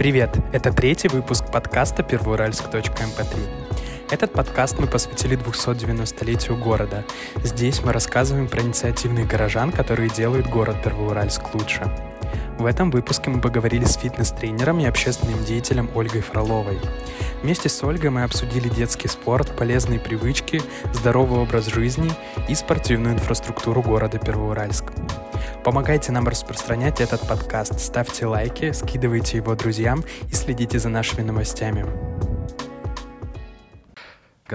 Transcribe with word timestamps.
Привет! 0.00 0.34
Это 0.50 0.72
третий 0.72 1.08
выпуск 1.08 1.44
подкаста 1.52 2.02
«Первоуральск.мп3». 2.02 3.36
Этот 4.10 4.32
подкаст 4.32 4.78
мы 4.78 4.86
посвятили 4.86 5.36
290-летию 5.36 6.56
города. 6.56 7.04
Здесь 7.44 7.82
мы 7.84 7.92
рассказываем 7.92 8.48
про 8.48 8.62
инициативных 8.62 9.28
горожан, 9.28 9.70
которые 9.72 10.08
делают 10.08 10.46
город 10.46 10.76
Первоуральск 10.82 11.52
лучше. 11.52 11.82
В 12.58 12.64
этом 12.64 12.90
выпуске 12.90 13.28
мы 13.28 13.42
поговорили 13.42 13.84
с 13.84 13.98
фитнес-тренером 13.98 14.80
и 14.80 14.86
общественным 14.86 15.44
деятелем 15.44 15.90
Ольгой 15.94 16.22
Фроловой. 16.22 16.78
Вместе 17.42 17.68
с 17.68 17.84
Ольгой 17.84 18.08
мы 18.08 18.22
обсудили 18.22 18.70
детский 18.70 19.08
спорт, 19.08 19.54
полезные 19.54 20.00
привычки, 20.00 20.62
здоровый 20.94 21.40
образ 21.40 21.66
жизни 21.66 22.10
и 22.48 22.54
спортивную 22.54 23.16
инфраструктуру 23.16 23.82
города 23.82 24.18
Первоуральск. 24.18 24.94
Помогайте 25.64 26.12
нам 26.12 26.26
распространять 26.28 27.00
этот 27.00 27.26
подкаст, 27.26 27.80
ставьте 27.80 28.26
лайки, 28.26 28.72
скидывайте 28.72 29.38
его 29.38 29.54
друзьям 29.54 30.04
и 30.30 30.34
следите 30.34 30.78
за 30.78 30.88
нашими 30.88 31.22
новостями. 31.22 32.09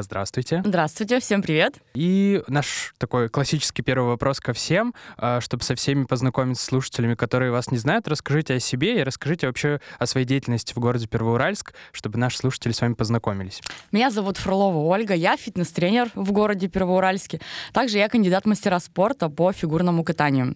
Здравствуйте. 0.04 0.62
Здравствуйте, 0.66 1.20
всем 1.20 1.41
привет. 1.41 1.76
И 1.94 2.41
наш 2.48 2.94
такой 2.98 3.30
классический 3.30 3.81
первый 3.81 4.08
вопрос 4.08 4.40
ко 4.40 4.54
всем, 4.54 4.94
а, 5.18 5.41
чтобы 5.41 5.63
со 5.63 5.76
всеми 5.76 6.05
познакомиться 6.05 6.63
с 6.63 6.68
слушателями, 6.68 7.16
которые 7.16 7.52
вас 7.52 7.71
не 7.71 7.77
знают, 7.77 8.08
расскажите 8.08 8.55
о 8.55 8.59
себе 8.59 8.99
и 8.99 9.04
расскажите 9.04 9.48
вообще 9.48 9.80
о 9.99 10.05
своей 10.05 10.26
деятельности 10.26 10.73
в 10.73 10.80
городе 10.80 11.08
Первоуральск, 11.08 11.73
чтобы 11.91 12.18
наши 12.18 12.38
слушатели 12.38 12.71
с 12.71 12.81
вами 12.81 12.94
познакомились. 12.94 13.62
Меня 13.91 14.12
зовут 14.12 14.38
Фролова 14.38 14.77
Ольга, 14.77 15.13
я 15.13 15.38
фитнес-тренер 15.38 16.09
в 16.16 16.32
городе 16.32 16.68
Первоуральске. 16.68 17.40
Также 17.73 17.98
я 17.98 18.09
кандидат 18.09 18.46
мастера 18.46 18.80
спорта 18.80 19.30
по 19.30 19.52
фигурному 19.52 20.04
катанию. 20.04 20.55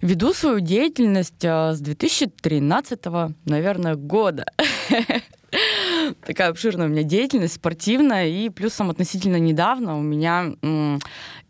Веду 0.00 0.32
свою 0.32 0.60
деятельность 0.60 1.44
а, 1.44 1.74
с 1.74 1.80
2013, 1.80 3.00
наверное, 3.44 3.96
года. 3.96 4.46
такая 6.24 6.50
обширная 6.50 6.86
у 6.86 6.90
меня 6.90 7.02
деятельность 7.02 7.54
спортивная, 7.54 8.26
и 8.28 8.48
плюсом 8.48 8.90
относительно 8.90 9.36
недавно 9.36 9.98
у 9.98 10.02
меня 10.02 10.54
м, 10.62 11.00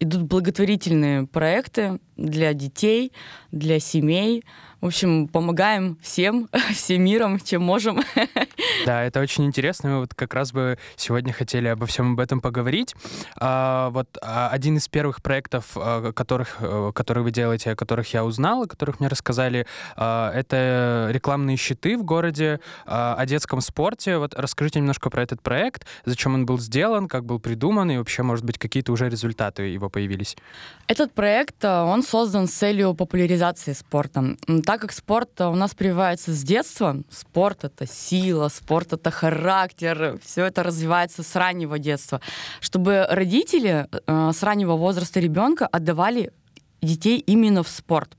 идут 0.00 0.22
благотворительные 0.22 1.26
проекты 1.26 1.98
для 2.16 2.52
детей, 2.52 3.12
для 3.52 3.80
семей, 3.80 4.44
в 4.80 4.86
общем, 4.86 5.26
помогаем 5.26 5.98
всем, 6.00 6.48
всем 6.72 7.02
миром, 7.02 7.40
чем 7.40 7.62
можем. 7.62 8.02
Да, 8.86 9.02
это 9.02 9.20
очень 9.20 9.44
интересно. 9.44 9.90
Мы 9.90 10.00
вот 10.00 10.14
как 10.14 10.34
раз 10.34 10.52
бы 10.52 10.78
сегодня 10.96 11.32
хотели 11.32 11.68
обо 11.68 11.86
всем 11.86 12.12
об 12.12 12.20
этом 12.20 12.40
поговорить. 12.40 12.94
А, 13.36 13.90
вот 13.90 14.16
а, 14.22 14.48
один 14.50 14.76
из 14.76 14.88
первых 14.88 15.20
проектов, 15.20 15.72
а, 15.74 16.12
которых, 16.12 16.56
а, 16.60 16.92
которые 16.92 17.24
вы 17.24 17.30
делаете, 17.30 17.72
о 17.72 17.76
которых 17.76 18.12
я 18.14 18.24
узнал, 18.24 18.62
о 18.62 18.66
которых 18.66 19.00
мне 19.00 19.08
рассказали, 19.08 19.66
а, 19.96 20.32
это 20.32 21.08
рекламные 21.10 21.56
щиты 21.56 21.98
в 21.98 22.04
городе 22.04 22.60
а, 22.86 23.14
о 23.14 23.26
детском 23.26 23.60
спорте. 23.60 24.18
Вот 24.18 24.34
расскажите 24.34 24.78
немножко 24.78 25.10
про 25.10 25.22
этот 25.22 25.42
проект, 25.42 25.86
зачем 26.04 26.34
он 26.34 26.46
был 26.46 26.58
сделан, 26.58 27.08
как 27.08 27.24
был 27.24 27.40
придуман, 27.40 27.90
и 27.90 27.98
вообще, 27.98 28.22
может 28.22 28.44
быть, 28.44 28.58
какие-то 28.58 28.92
уже 28.92 29.08
результаты 29.08 29.64
его 29.64 29.90
появились. 29.90 30.36
Этот 30.86 31.12
проект, 31.12 31.64
он 31.64 32.02
создан 32.02 32.46
с 32.46 32.52
целью 32.52 32.94
популяризации 32.94 33.72
спорта 33.72 34.36
так 34.68 34.82
как 34.82 34.92
спорт 34.92 35.40
у 35.40 35.54
нас 35.54 35.74
прививается 35.74 36.34
с 36.34 36.42
детства, 36.42 36.98
спорт 37.08 37.64
это 37.64 37.86
сила, 37.86 38.48
спорт 38.48 38.92
это 38.92 39.10
характер, 39.10 40.18
все 40.22 40.44
это 40.44 40.62
развивается 40.62 41.22
с 41.22 41.36
раннего 41.36 41.78
детства, 41.78 42.20
чтобы 42.60 43.06
родители 43.08 43.88
э, 43.90 44.30
с 44.34 44.42
раннего 44.42 44.76
возраста 44.76 45.20
ребенка 45.20 45.66
отдавали 45.66 46.32
детей 46.82 47.18
именно 47.18 47.62
в 47.62 47.68
спорт 47.70 48.14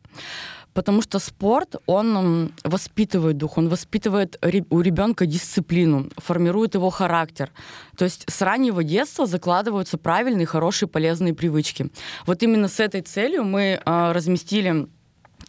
потому 0.73 1.01
что 1.01 1.19
спорт, 1.19 1.75
он 1.87 2.53
воспитывает 2.63 3.37
дух, 3.37 3.57
он 3.57 3.67
воспитывает 3.67 4.39
у 4.69 4.81
ребенка 4.81 5.25
дисциплину, 5.25 6.09
формирует 6.17 6.75
его 6.75 6.89
характер. 6.89 7.51
То 7.97 8.05
есть 8.05 8.23
с 8.27 8.41
раннего 8.41 8.83
детства 8.83 9.25
закладываются 9.25 9.97
правильные, 9.97 10.45
хорошие, 10.45 10.87
полезные 10.87 11.33
привычки. 11.33 11.91
Вот 12.25 12.43
именно 12.43 12.69
с 12.69 12.79
этой 12.79 13.01
целью 13.01 13.43
мы 13.43 13.81
э, 13.83 14.11
разместили 14.13 14.87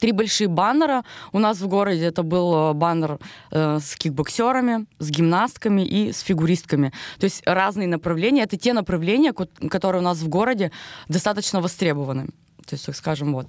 три 0.01 0.13
большие 0.13 0.49
баннера. 0.49 1.05
У 1.33 1.39
нас 1.39 1.61
в 1.61 1.69
городе 1.69 2.05
это 2.05 2.23
был 2.23 2.71
э, 2.71 2.73
баннер 2.75 3.19
э, 3.51 3.79
с 3.81 3.95
кикбоксерами, 3.97 4.87
с 4.99 5.11
гимнастками 5.11 5.83
и 5.83 6.13
с 6.13 6.21
фигуристками. 6.21 6.93
То 7.19 7.25
есть 7.25 7.43
разные 7.47 7.87
направления. 7.87 8.43
Это 8.43 8.57
те 8.57 8.73
направления, 8.73 9.33
которые 9.33 10.01
у 10.01 10.05
нас 10.05 10.19
в 10.19 10.29
городе 10.29 10.73
достаточно 11.09 11.61
востребованы. 11.61 12.27
То 12.67 12.75
есть, 12.75 12.87
так 12.87 12.97
скажем, 12.97 13.33
вот 13.33 13.49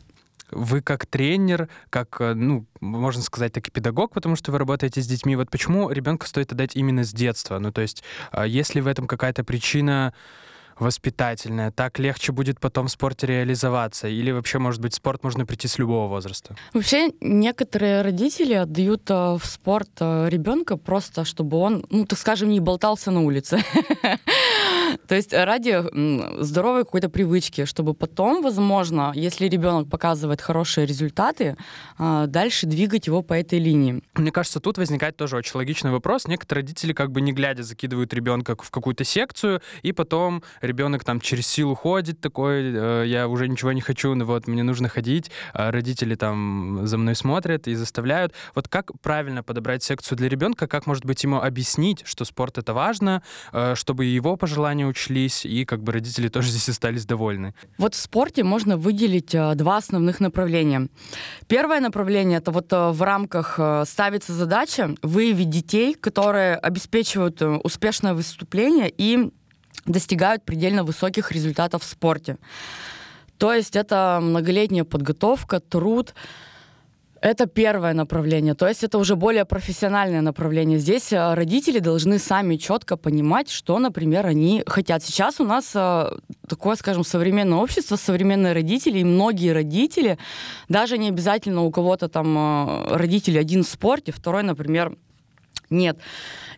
вы 0.52 0.82
как 0.82 1.06
тренер, 1.06 1.70
как, 1.90 2.20
э, 2.20 2.34
ну, 2.34 2.66
можно 2.82 3.22
сказать, 3.22 3.54
так 3.54 3.68
и 3.68 3.72
педагог, 3.72 4.14
потому 4.14 4.36
что 4.36 4.52
вы 4.52 4.58
работаете 4.58 5.02
с 5.02 5.08
детьми. 5.08 5.36
Вот 5.36 5.50
почему 5.50 5.90
ребенка 5.90 6.28
стоит 6.28 6.52
отдать 6.52 6.76
именно 6.76 7.04
с 7.04 7.14
детства? 7.14 7.58
Ну, 7.60 7.72
то 7.72 7.82
есть, 7.82 8.04
а 8.32 8.46
если 8.46 8.82
в 8.82 8.88
этом 8.88 9.08
какая-то 9.08 9.44
причина 9.44 10.14
воспитательная, 10.82 11.72
так 11.72 12.00
легче 12.00 12.32
будет 12.32 12.60
потом 12.60 12.88
в 12.88 12.92
спорте 12.92 13.28
реализоваться? 13.28 14.08
Или 14.08 14.32
вообще, 14.32 14.58
может 14.58 14.82
быть, 14.82 14.94
в 14.94 14.96
спорт 14.96 15.24
можно 15.24 15.46
прийти 15.46 15.68
с 15.68 15.78
любого 15.78 16.08
возраста? 16.08 16.56
Вообще, 16.74 17.12
некоторые 17.22 18.02
родители 18.02 18.54
отдают 18.54 19.10
э, 19.10 19.14
в 19.14 19.46
спорт 19.46 19.90
э, 20.00 20.28
ребенка 20.30 20.78
просто, 20.78 21.24
чтобы 21.24 21.58
он, 21.58 21.86
ну, 21.90 22.06
так 22.06 22.20
скажем, 22.20 22.50
не 22.50 22.60
болтался 22.60 23.12
на 23.12 23.22
улице. 23.22 23.64
То 25.08 25.16
есть 25.16 25.34
ради 25.34 25.84
здоровой 26.44 26.84
какой-то 26.84 27.10
привычки, 27.10 27.66
чтобы 27.66 27.94
потом, 27.94 28.42
возможно, 28.42 29.12
если 29.16 29.48
ребенок 29.48 29.90
показывает 29.90 30.42
хорошие 30.42 30.86
результаты, 30.86 31.58
а, 31.98 32.28
дальше 32.28 32.66
двигать 32.66 33.08
его 33.08 33.22
по 33.22 33.34
этой 33.34 33.60
линии. 33.60 34.02
Мне 34.16 34.32
кажется, 34.32 34.60
тут 34.60 34.78
возникает 34.78 35.18
тоже 35.18 35.38
очень 35.38 35.56
логичный 35.56 35.92
вопрос. 35.92 36.28
Некоторые 36.28 36.64
родители 36.64 36.94
как 36.94 37.12
бы 37.12 37.22
не 37.22 37.34
глядя 37.34 37.64
закидывают 37.64 38.14
ребенка 38.14 38.56
в 38.58 38.72
какую-то 38.72 39.04
секцию, 39.04 39.62
и 39.82 39.92
потом 39.92 40.44
ребенок 40.72 41.04
там 41.04 41.20
через 41.20 41.48
силу 41.48 41.76
ходит 41.76 42.22
такой, 42.22 42.74
э, 42.74 43.04
я 43.06 43.28
уже 43.28 43.48
ничего 43.50 43.74
не 43.74 43.82
хочу, 43.82 44.16
но 44.16 44.26
вот 44.26 44.48
мне 44.48 44.64
нужно 44.64 44.88
ходить, 44.88 45.30
а 45.54 45.70
родители 45.72 46.16
там 46.16 46.88
за 46.88 46.98
мной 46.98 47.16
смотрят 47.16 47.68
и 47.68 47.76
заставляют. 47.76 48.34
Вот 48.56 48.68
как 48.70 48.92
правильно 49.02 49.44
подобрать 49.44 49.84
секцию 49.84 50.18
для 50.18 50.30
ребенка, 50.30 50.68
как, 50.68 50.88
может 50.88 51.06
быть, 51.06 51.24
ему 51.24 51.42
объяснить, 51.42 52.04
что 52.06 52.26
спорт 52.26 52.58
это 52.58 52.74
важно, 52.74 53.22
э, 53.52 53.76
чтобы 53.76 54.06
его 54.06 54.38
пожелания 54.38 54.88
учлись, 54.88 55.46
и 55.46 55.66
как 55.66 55.84
бы 55.84 55.92
родители 55.92 56.30
тоже 56.30 56.50
здесь 56.50 56.70
остались 56.70 57.06
довольны. 57.06 57.54
Вот 57.78 57.94
в 57.94 57.98
спорте 57.98 58.44
можно 58.44 58.78
выделить 58.78 59.36
э, 59.36 59.56
два 59.56 59.78
основных 59.78 60.22
направления. 60.22 60.88
Первое 61.48 61.82
направление— 61.82 62.38
это 62.40 62.52
вот 62.52 62.72
в 62.72 63.02
рамках 63.02 63.60
ставится 63.86 64.34
задача 64.34 64.96
выявить 65.02 65.50
детей, 65.50 65.94
которые 65.94 66.56
обеспечивают 66.56 67.42
успешное 67.42 68.14
выступление 68.14 68.92
и 68.98 69.32
достигают 69.86 70.44
предельно 70.44 70.84
высоких 70.84 71.32
результатов 71.32 71.84
в 71.84 71.86
спорте. 71.86 72.38
То 73.38 73.54
есть 73.54 73.76
это 73.76 74.20
многолетняя 74.22 74.84
подготовка, 74.84 75.60
труд, 75.60 76.14
это 77.22 77.46
первое 77.46 77.94
направление, 77.94 78.56
то 78.56 78.68
есть 78.68 78.84
это 78.84 78.98
уже 78.98 79.16
более 79.16 79.46
профессиональное 79.46 80.22
направление. 80.22 80.80
Здесь 80.80 81.14
э, 81.14 81.34
родители 81.36 81.78
должны 81.78 82.18
сами 82.18 82.56
четко 82.56 82.98
понимать, 82.98 83.50
что, 83.50 83.78
например, 83.78 84.26
они 84.26 84.64
хотят. 84.66 85.04
Сейчас 85.04 85.40
у 85.40 85.44
нас 85.44 85.72
э, 85.76 86.18
такое, 86.48 86.76
скажем, 86.76 87.04
современное 87.04 87.60
общество, 87.60 87.96
современные 87.96 88.54
родители, 88.54 89.00
и 89.00 89.04
многие 89.04 89.54
родители, 89.54 90.18
даже 90.68 90.98
не 90.98 91.10
обязательно 91.10 91.62
у 91.62 91.72
кого-то 91.72 92.10
там 92.10 92.38
э, 92.38 92.96
родители 92.96 93.38
один 93.38 93.64
в 93.64 93.68
спорте, 93.68 94.12
второй, 94.12 94.42
например, 94.42 94.98
нет. 95.72 95.98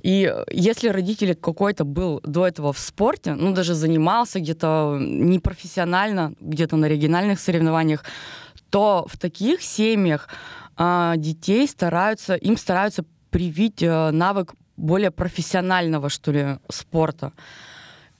И 0.02 0.34
если 0.52 0.90
родитель 0.90 1.36
какой-то 1.36 1.86
был 1.86 2.20
до 2.24 2.46
этого 2.46 2.74
в 2.74 2.80
спорте, 2.80 3.36
ну, 3.36 3.54
даже 3.54 3.74
занимался 3.74 4.40
где-то 4.40 4.98
непрофессионально, 5.00 6.34
где-то 6.42 6.76
на 6.76 6.88
региональных 6.88 7.40
соревнованиях, 7.40 8.04
то 8.70 9.06
в 9.08 9.18
таких 9.18 9.62
семьях 9.62 10.28
э, 10.78 11.14
детей 11.18 11.68
стараются, 11.68 12.36
им 12.36 12.58
стараются 12.58 13.06
привить 13.30 13.84
э, 13.84 14.12
навык 14.12 14.54
более 14.78 15.12
профессионального, 15.12 16.10
что 16.10 16.32
ли, 16.32 16.58
спорта. 16.70 17.32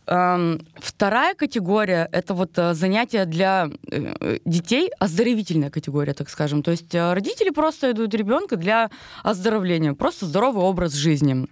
Эм, 0.06 0.60
вторая 0.76 1.34
категория— 1.34 2.10
это 2.12 2.34
вот 2.34 2.58
э, 2.58 2.74
занятия 2.74 3.26
для 3.26 3.70
э, 3.90 4.38
детей, 4.44 4.92
оздоровительная 5.00 5.70
категория, 5.70 6.14
так 6.14 6.30
скажем. 6.30 6.62
То 6.62 6.72
есть 6.72 6.94
э, 6.94 7.14
родители 7.14 7.52
просто 7.52 7.92
идут 7.92 8.14
ребенка 8.14 8.58
для 8.58 8.90
оздоровления, 9.24 9.94
просто 9.94 10.26
здоровый 10.26 10.64
образ 10.66 10.94
жизни. 10.94 11.48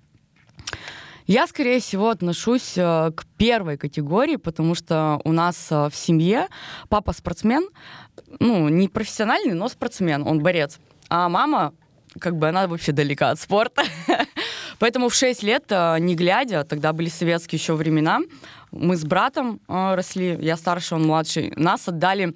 Я, 1.28 1.48
скорее 1.48 1.80
всего, 1.80 2.10
отношусь 2.10 2.74
к 2.74 3.24
первой 3.38 3.78
категории, 3.78 4.36
потому 4.36 4.76
что 4.76 5.22
у 5.24 5.32
нас 5.32 5.70
в 5.70 5.92
семье 5.94 6.48
папа 6.90 7.14
спортсмен, 7.14 7.70
ну, 8.40 8.68
не 8.68 8.90
профессиональный, 8.90 9.54
но 9.54 9.70
спортсмен, 9.70 10.28
он 10.28 10.40
борец. 10.40 10.80
А 11.08 11.30
мама, 11.30 11.74
как 12.20 12.36
бы, 12.36 12.50
она 12.50 12.68
вообще 12.68 12.92
далека 12.92 13.30
от 13.30 13.40
спорта. 13.40 13.84
Поэтому 14.80 15.10
в 15.10 15.14
6 15.14 15.44
лет, 15.44 15.66
э, 15.70 16.00
не 16.00 16.16
глядя, 16.16 16.64
тогда 16.64 16.94
были 16.94 17.10
советские 17.10 17.60
еще 17.60 17.74
времена, 17.74 18.20
мы 18.72 18.96
с 18.96 19.04
братом 19.04 19.60
э, 19.68 19.96
росли, 19.96 20.38
я 20.42 20.58
старше, 20.58 20.96
он 20.96 21.04
младший, 21.04 21.54
нас 21.56 21.88
отдали, 21.88 22.34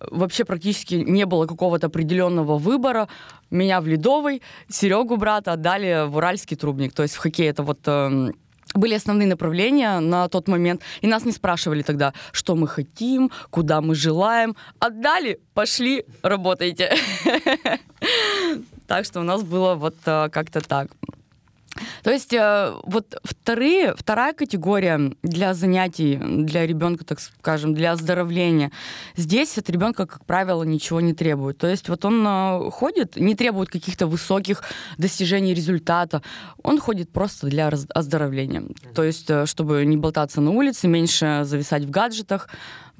вообще 0.00 0.44
практически 0.44 0.94
не 0.94 1.24
было 1.24 1.46
какого-то 1.46 1.86
определенного 1.86 2.58
выбора. 2.58 3.08
Меня 3.50 3.80
в 3.80 3.86
Ледовый, 3.86 4.42
Серегу 4.68 5.16
брата 5.16 5.52
отдали 5.52 6.08
в 6.08 6.16
Уральский 6.16 6.56
трубник. 6.56 6.92
То 6.92 7.02
есть 7.02 7.14
в 7.14 7.18
хоккей 7.18 7.48
это 7.48 7.62
вот 7.62 7.78
э, 7.86 8.32
были 8.74 8.94
основные 8.94 9.28
направления 9.28 10.00
на 10.00 10.28
тот 10.28 10.48
момент, 10.48 10.82
и 11.00 11.06
нас 11.06 11.24
не 11.24 11.32
спрашивали 11.32 11.82
тогда, 11.82 12.12
что 12.32 12.54
мы 12.54 12.68
хотим, 12.68 13.30
куда 13.50 13.80
мы 13.80 13.94
желаем. 13.94 14.56
Отдали, 14.78 15.40
пошли, 15.54 16.04
работайте. 16.22 16.92
Так 18.86 19.04
что 19.04 19.20
у 19.20 19.22
нас 19.22 19.42
было 19.42 19.74
вот 19.74 19.96
э, 20.06 20.30
как-то 20.30 20.62
так. 20.62 20.88
То 22.02 22.10
есть 22.10 22.32
э, 22.32 22.74
вот 22.84 23.16
вторые, 23.24 23.94
вторая 23.94 24.32
категория 24.32 25.12
для 25.22 25.54
занятий 25.54 26.16
для 26.16 26.66
ребенка, 26.66 27.04
так 27.04 27.20
скажем, 27.20 27.74
для 27.74 27.92
оздоровления, 27.92 28.70
здесь 29.16 29.58
от 29.58 29.70
ребенка, 29.70 30.06
как 30.06 30.24
правило, 30.24 30.62
ничего 30.62 31.00
не 31.00 31.14
требует. 31.14 31.58
То 31.58 31.66
есть 31.66 31.88
вот 31.88 32.04
он 32.04 32.26
э, 32.26 32.70
ходит, 32.70 33.16
не 33.16 33.34
требует 33.34 33.70
каких-то 33.70 34.06
высоких 34.06 34.62
достижений 34.98 35.54
результата, 35.54 36.22
он 36.62 36.78
ходит 36.78 37.10
просто 37.12 37.46
для 37.46 37.68
оздоровления. 37.68 38.64
То 38.94 39.02
есть 39.02 39.28
э, 39.30 39.46
чтобы 39.46 39.84
не 39.84 39.96
болтаться 39.96 40.40
на 40.40 40.50
улице, 40.50 40.88
меньше 40.88 41.42
зависать 41.44 41.84
в 41.84 41.90
гаджетах, 41.90 42.48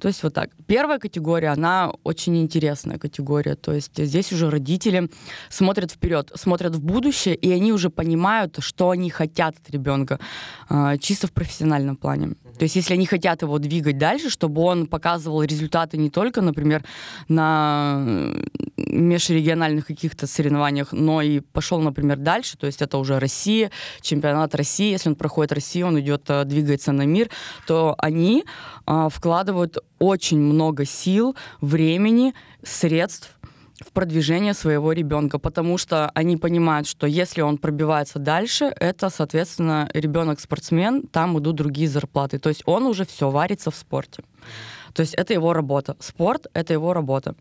то 0.01 0.09
есть 0.09 0.23
вот 0.23 0.35
так. 0.35 0.51
Первая 0.67 0.99
категория, 0.99 1.49
она 1.49 1.93
очень 2.05 2.41
интересная 2.41 2.99
категория. 2.99 3.57
То 3.57 3.73
есть 3.73 3.97
здесь 3.97 4.33
уже 4.33 4.51
родители 4.51 5.11
смотрят 5.49 5.91
вперед, 5.91 6.31
смотрят 6.35 6.77
в 6.77 6.83
будущее, 6.83 7.35
и 7.35 7.51
они 7.51 7.73
уже 7.73 7.91
понимают, 7.91 8.57
что 8.61 8.91
они 8.91 9.11
хотят 9.11 9.57
от 9.57 9.71
ребенка 9.71 10.21
а, 10.69 10.97
чисто 10.99 11.27
в 11.27 11.33
профессиональном 11.33 11.97
плане. 11.97 12.35
То 12.59 12.65
есть 12.65 12.77
если 12.77 12.95
они 12.95 13.07
хотят 13.07 13.43
его 13.43 13.59
двигать 13.59 13.99
дальше, 13.99 14.31
чтобы 14.31 14.63
он 14.63 14.87
показывал 14.87 15.43
результаты 15.43 15.97
не 15.97 16.11
только, 16.11 16.41
например, 16.41 16.85
на 17.29 18.35
межрегиональных 18.77 19.87
каких-то 19.87 20.27
соревнованиях, 20.27 20.93
но 20.93 21.23
и 21.23 21.41
пошел, 21.41 21.81
например, 21.81 22.17
дальше, 22.19 22.57
то 22.59 22.67
есть 22.67 22.83
это 22.83 22.99
уже 22.99 23.19
Россия, 23.19 23.71
чемпионат 24.01 24.55
России, 24.55 24.91
если 24.91 25.11
он 25.11 25.15
проходит 25.15 25.53
Россию, 25.53 25.89
он 25.89 26.01
идет, 26.01 26.25
э, 26.29 26.45
двигается 26.45 26.93
на 26.93 27.07
мир, 27.07 27.31
то 27.67 27.95
они 27.99 28.45
а, 28.87 29.09
вкладывают 29.09 29.79
очень 29.99 30.39
много 30.39 30.85
сил, 30.85 31.37
времени, 31.61 32.35
средств 32.63 33.38
в 33.81 33.93
продвижение 33.93 34.55
своего 34.55 34.93
ребенка, 34.93 35.39
потому 35.39 35.79
что 35.79 36.11
они 36.15 36.37
понимают, 36.37 36.87
что 36.87 37.07
если 37.07 37.43
он 37.43 37.59
пробивается 37.59 38.19
дальше, 38.19 38.73
это, 38.81 39.11
соответственно, 39.11 39.89
ребенок-спортсмен, 39.95 41.03
там 41.03 41.39
идут 41.39 41.57
другие 41.57 41.89
зарплаты. 41.89 42.39
То 42.39 42.49
есть 42.49 42.63
он 42.67 42.87
уже 42.87 43.05
все 43.05 43.31
варится 43.31 43.71
в 43.71 43.77
спорте. 43.77 44.23
То 44.95 45.03
есть 45.03 45.15
это 45.15 45.33
его 45.33 45.53
работа. 45.53 45.97
Спорт— 46.01 46.47
это 46.55 46.73
его 46.73 46.93
работа 46.93 47.35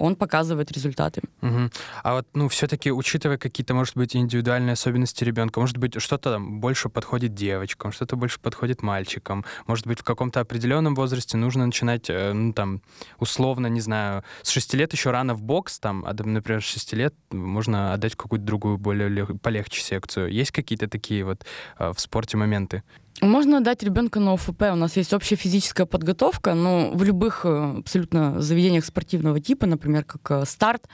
он 0.00 0.16
показывает 0.16 0.72
результаты. 0.72 1.20
Угу. 1.42 1.70
А 2.02 2.14
вот, 2.14 2.26
ну, 2.32 2.48
все-таки, 2.48 2.90
учитывая 2.90 3.36
какие-то, 3.36 3.74
может 3.74 3.96
быть, 3.96 4.16
индивидуальные 4.16 4.72
особенности 4.72 5.24
ребенка, 5.24 5.60
может 5.60 5.76
быть, 5.76 6.00
что-то 6.00 6.32
там 6.32 6.60
больше 6.60 6.88
подходит 6.88 7.34
девочкам, 7.34 7.92
что-то 7.92 8.16
больше 8.16 8.40
подходит 8.40 8.82
мальчикам, 8.82 9.44
может 9.66 9.86
быть, 9.86 10.00
в 10.00 10.02
каком-то 10.02 10.40
определенном 10.40 10.94
возрасте 10.94 11.36
нужно 11.36 11.66
начинать, 11.66 12.08
э, 12.08 12.32
ну, 12.32 12.54
там, 12.54 12.80
условно, 13.18 13.66
не 13.66 13.80
знаю, 13.80 14.24
с 14.42 14.48
6 14.48 14.74
лет 14.74 14.92
еще 14.94 15.10
рано 15.10 15.34
в 15.34 15.42
бокс, 15.42 15.78
там, 15.78 16.04
а, 16.06 16.14
например, 16.14 16.62
с 16.62 16.66
6 16.66 16.94
лет 16.94 17.14
можно 17.30 17.92
отдать 17.92 18.16
какую-то 18.16 18.44
другую, 18.46 18.78
более 18.78 19.26
полегче 19.26 19.82
секцию. 19.82 20.32
Есть 20.32 20.50
какие-то 20.50 20.88
такие 20.88 21.24
вот 21.24 21.44
э, 21.78 21.92
в 21.92 22.00
спорте 22.00 22.38
моменты? 22.38 22.82
Можно 23.20 23.60
дать 23.60 23.82
ребенка 23.82 24.18
на 24.18 24.32
ОФП. 24.32 24.62
У 24.72 24.76
нас 24.76 24.96
есть 24.96 25.12
общая 25.12 25.36
физическая 25.36 25.86
подготовка, 25.86 26.54
но 26.54 26.90
в 26.94 27.02
любых 27.02 27.42
э, 27.44 27.74
абсолютно 27.80 28.40
заведениях 28.40 28.86
спортивного 28.86 29.40
типа, 29.40 29.66
например, 29.66 30.04
как 30.04 30.30
э, 30.30 30.46
старт, 30.46 30.88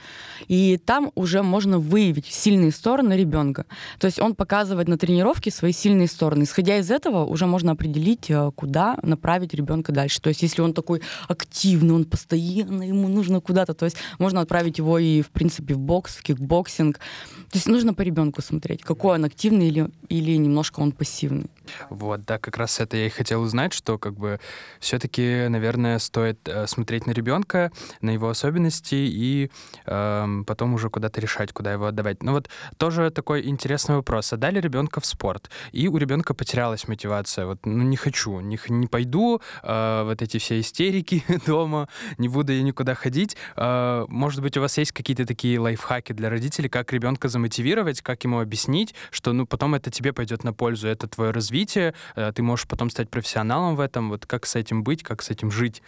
и 0.49 0.77
там 0.77 1.11
уже 1.15 1.41
можно 1.41 1.79
выявить 1.79 2.25
сильные 2.25 2.71
стороны 2.71 3.13
ребенка. 3.13 3.65
То 3.97 4.07
есть 4.07 4.19
он 4.19 4.35
показывает 4.35 4.89
на 4.89 4.97
тренировке 4.97 5.51
свои 5.51 5.71
сильные 5.71 6.09
стороны. 6.09 6.43
Исходя 6.43 6.77
из 6.77 6.91
этого 6.91 7.23
уже 7.23 7.45
можно 7.45 7.71
определить, 7.71 8.29
э, 8.29 8.51
куда 8.53 8.97
направить 9.03 9.53
ребенка 9.53 9.93
дальше. 9.93 10.19
То 10.19 10.27
есть 10.27 10.41
если 10.41 10.61
он 10.61 10.73
такой 10.73 11.01
активный, 11.29 11.95
он 11.95 12.03
постоянно, 12.03 12.83
ему 12.83 13.07
нужно 13.07 13.39
куда-то, 13.39 13.73
то 13.73 13.85
есть 13.85 13.95
можно 14.19 14.41
отправить 14.41 14.79
его 14.79 14.99
и, 14.99 15.21
в 15.21 15.29
принципе, 15.29 15.75
в 15.75 15.79
бокс, 15.79 16.17
в 16.17 16.23
кикбоксинг. 16.23 16.97
То 16.97 17.57
есть 17.57 17.67
нужно 17.67 17.93
по 17.93 18.01
ребенку 18.01 18.41
смотреть, 18.41 18.81
какой 18.81 19.15
он 19.15 19.23
активный 19.23 19.69
или, 19.69 19.89
или 20.09 20.35
немножко 20.35 20.81
он 20.81 20.91
пассивный. 20.91 21.49
Вот, 21.89 22.25
да, 22.25 22.37
как 22.37 22.57
раз 22.57 22.79
это 22.79 22.97
я 22.97 23.07
и 23.07 23.09
хотел 23.09 23.41
узнать, 23.41 23.73
что 23.73 23.97
как 23.97 24.13
бы 24.15 24.39
все-таки, 24.79 25.47
наверное, 25.47 25.99
стоит 25.99 26.47
э, 26.47 26.67
смотреть 26.67 27.07
на 27.07 27.11
ребенка, 27.11 27.71
на 28.01 28.11
его 28.11 28.29
особенности 28.29 28.95
и 28.95 29.51
э, 29.85 30.43
потом 30.45 30.73
уже 30.73 30.89
куда-то 30.89 31.21
решать, 31.21 31.53
куда 31.53 31.73
его 31.73 31.85
отдавать. 31.85 32.23
Ну 32.23 32.33
вот 32.33 32.49
тоже 32.77 33.09
такой 33.11 33.47
интересный 33.47 33.95
вопрос. 33.95 34.33
Отдали 34.33 34.59
ребенка 34.59 34.99
в 34.99 35.05
спорт, 35.05 35.49
и 35.71 35.87
у 35.87 35.97
ребенка 35.97 36.33
потерялась 36.33 36.87
мотивация. 36.87 37.45
Вот, 37.45 37.65
ну 37.65 37.83
не 37.83 37.97
хочу, 37.97 38.39
не, 38.39 38.59
не 38.69 38.87
пойду, 38.87 39.41
э, 39.63 40.03
вот 40.05 40.21
эти 40.21 40.37
все 40.37 40.59
истерики 40.59 41.23
дома, 41.45 41.87
не 42.17 42.29
буду 42.29 42.53
я 42.53 42.61
никуда 42.61 42.95
ходить. 42.95 43.37
Э, 43.55 44.05
может 44.07 44.41
быть, 44.41 44.57
у 44.57 44.61
вас 44.61 44.77
есть 44.77 44.91
какие-то 44.91 45.25
такие 45.25 45.59
лайфхаки 45.59 46.13
для 46.13 46.29
родителей, 46.29 46.69
как 46.69 46.93
ребенка 46.93 47.29
замотивировать, 47.29 48.01
как 48.01 48.23
ему 48.23 48.39
объяснить, 48.39 48.95
что 49.11 49.33
ну 49.33 49.45
потом 49.45 49.75
это 49.75 49.91
тебе 49.91 50.13
пойдет 50.13 50.43
на 50.43 50.53
пользу, 50.53 50.87
это 50.87 51.07
твое 51.07 51.31
развитие, 51.31 51.56
развитие, 51.57 51.93
э, 52.15 52.31
ты 52.31 52.43
можешь 52.43 52.67
потом 52.67 52.89
стать 52.89 53.09
профессионалом 53.09 53.75
в 53.75 53.79
этом, 53.79 54.09
вот 54.09 54.25
как 54.25 54.45
с 54.45 54.55
этим 54.55 54.83
быть, 54.83 55.03
как 55.03 55.21
с 55.23 55.29
этим 55.31 55.51
жить. 55.51 55.81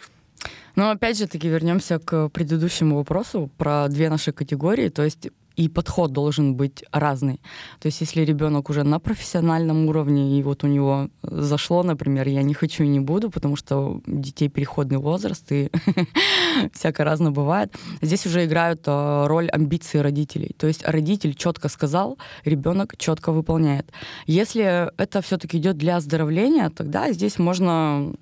Ну, 0.74 0.90
опять 0.90 1.18
же 1.18 1.26
таки, 1.26 1.48
вернемся 1.48 1.98
к 1.98 2.28
предыдущему 2.28 2.96
вопросу 2.96 3.50
про 3.58 3.88
две 3.88 4.08
наши 4.08 4.32
категории. 4.32 4.88
То 4.88 5.04
есть 5.04 5.28
и 5.56 5.68
подход 5.68 6.12
должен 6.12 6.54
быть 6.54 6.84
разный. 6.92 7.40
То 7.80 7.86
есть 7.86 8.00
если 8.00 8.22
ребенок 8.22 8.70
уже 8.70 8.82
на 8.82 8.98
профессиональном 8.98 9.86
уровне, 9.86 10.38
и 10.38 10.42
вот 10.42 10.64
у 10.64 10.66
него 10.66 11.08
зашло, 11.22 11.82
например, 11.82 12.28
я 12.28 12.42
не 12.42 12.54
хочу 12.54 12.84
и 12.84 12.88
не 12.88 13.00
буду, 13.00 13.30
потому 13.30 13.56
что 13.56 13.76
у 13.76 14.02
детей 14.06 14.48
переходный 14.48 14.98
возраст, 14.98 15.52
и 15.52 15.70
всякое 16.72 17.04
разное 17.04 17.30
бывает, 17.30 17.74
здесь 18.02 18.26
уже 18.26 18.44
играют 18.44 18.82
э, 18.86 19.26
роль 19.26 19.48
амбиции 19.48 19.98
родителей. 19.98 20.54
То 20.56 20.66
есть 20.66 20.84
родитель 20.86 21.34
четко 21.34 21.68
сказал, 21.68 22.18
ребенок 22.44 22.96
четко 22.96 23.32
выполняет. 23.32 23.90
Если 24.26 24.90
это 25.00 25.20
все-таки 25.20 25.58
идет 25.58 25.76
для 25.76 25.96
оздоровления, 25.96 26.70
тогда 26.70 27.12
здесь 27.12 27.38
можно, 27.38 28.12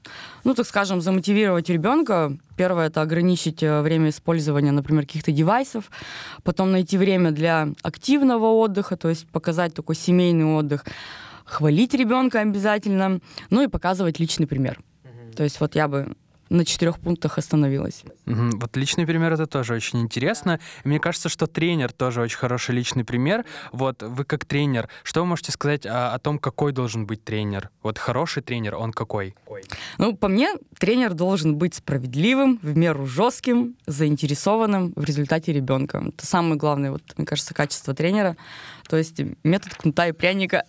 ну, 0.45 0.55
так 0.55 0.67
скажем, 0.67 1.01
замотивировать 1.01 1.69
ребенка 1.69 2.37
Первое— 2.59 2.87
это 2.89 3.03
ограничить 3.03 3.63
э, 3.63 3.83
время 3.83 4.09
использования, 4.09 4.73
например, 4.73 5.07
каких-то 5.07 5.31
девайсов. 5.31 5.93
Потом 6.43 6.73
найти 6.73 6.99
время 6.99 7.31
для 7.31 7.69
активного 7.83 8.47
отдыха, 8.47 8.97
то 8.97 9.09
есть 9.09 9.29
показать 9.29 9.75
такой 9.75 9.95
семейный 9.95 10.45
отдых. 10.45 10.85
Хвалить 11.45 11.95
ребенка 11.95 12.41
обязательно. 12.41 13.21
Ну 13.51 13.63
и 13.63 13.69
показывать 13.69 14.19
личный 14.19 14.49
пример. 14.49 14.81
Mm-hmm. 15.05 15.37
То 15.37 15.45
есть 15.45 15.61
вот 15.61 15.77
я 15.77 15.87
бы 15.87 16.17
на 16.49 16.65
четырех 16.65 16.99
пунктах 16.99 17.39
остановилась. 17.39 18.05
Угу. 18.27 18.59
Вот 18.61 18.77
личный 18.77 19.07
пример 19.07 19.33
это 19.33 19.47
тоже 19.47 19.75
очень 19.75 20.01
интересно. 20.01 20.61
Мне 20.85 20.99
кажется, 20.99 21.29
что 21.29 21.47
тренер 21.47 21.93
тоже 21.93 22.21
очень 22.21 22.39
хороший 22.39 22.75
личный 22.75 23.05
пример. 23.05 23.45
Вот 23.73 24.03
вы 24.03 24.25
как 24.25 24.45
тренер, 24.45 24.89
что 25.03 25.21
вы 25.21 25.27
можете 25.27 25.53
сказать 25.53 25.87
о, 25.87 26.15
о 26.15 26.19
том, 26.19 26.39
какой 26.39 26.73
должен 26.73 27.07
быть 27.07 27.25
тренер? 27.25 27.71
Вот 27.83 27.99
хороший 27.99 28.43
тренер, 28.43 28.77
он 28.77 28.93
какой? 28.93 29.35
Ну, 29.99 30.17
по 30.17 30.29
мне, 30.29 30.55
тренер 30.79 31.15
должен 31.15 31.57
быть 31.57 31.75
справедливым, 31.75 32.59
в 32.63 32.77
меру 32.77 33.07
жестким, 33.07 33.77
заинтересованным 33.87 34.93
в 34.95 35.05
результате 35.05 35.53
ребенка. 35.53 36.03
Это 36.07 36.27
самое 36.27 36.57
главное, 36.57 36.93
вот, 36.93 37.03
мне 37.17 37.27
кажется, 37.27 37.55
качество 37.55 37.95
тренера. 37.95 38.37
То 38.89 38.97
есть 38.97 39.21
метод 39.45 39.75
кнута 39.75 40.09
и 40.09 40.13
пряника. 40.13 40.65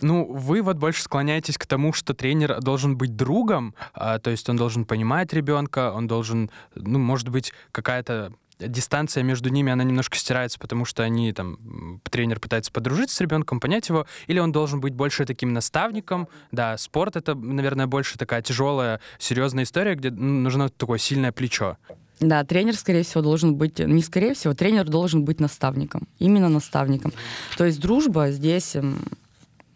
Ну, 0.00 0.24
вы 0.32 0.62
вот 0.62 0.76
больше 0.76 1.02
склоняетесь 1.02 1.58
к 1.58 1.66
тому, 1.66 1.92
что 1.92 2.14
тренер 2.14 2.60
должен 2.60 2.96
быть 2.96 3.14
другом, 3.16 3.74
а, 3.92 4.18
то 4.22 4.30
есть 4.30 4.48
он 4.48 4.56
должен 4.56 4.84
понимать 4.84 5.32
ребенка, 5.32 5.92
он 5.92 6.06
должен, 6.06 6.50
ну, 6.74 6.98
может 6.98 7.28
быть, 7.28 7.52
какая-то 7.72 8.32
дистанция 8.58 9.22
между 9.22 9.48
ними, 9.48 9.72
она 9.72 9.84
немножко 9.84 10.16
стирается, 10.16 10.58
потому 10.58 10.84
что 10.84 11.02
они 11.02 11.32
там, 11.32 12.00
тренер 12.10 12.40
пытается 12.40 12.70
подружиться 12.72 13.16
с 13.16 13.20
ребенком, 13.20 13.60
понять 13.60 13.88
его, 13.88 14.06
или 14.26 14.38
он 14.38 14.52
должен 14.52 14.80
быть 14.80 14.94
больше 14.94 15.24
таким 15.24 15.52
наставником. 15.52 16.28
Да, 16.52 16.76
спорт 16.78 17.16
это, 17.16 17.34
наверное, 17.34 17.86
больше 17.86 18.18
такая 18.18 18.42
тяжелая, 18.42 19.00
серьезная 19.18 19.64
история, 19.64 19.94
где 19.94 20.10
нужно 20.10 20.68
такое 20.68 20.98
сильное 20.98 21.32
плечо. 21.32 21.76
Да, 22.20 22.44
тренер, 22.44 22.76
скорее 22.76 23.02
всего, 23.02 23.20
должен 23.22 23.56
быть, 23.56 23.80
не 23.80 24.02
скорее 24.02 24.34
всего, 24.34 24.54
тренер 24.54 24.88
должен 24.88 25.24
быть 25.24 25.40
наставником, 25.40 26.06
именно 26.20 26.48
наставником. 26.48 27.12
То 27.56 27.64
есть 27.64 27.80
дружба 27.80 28.30
здесь, 28.30 28.76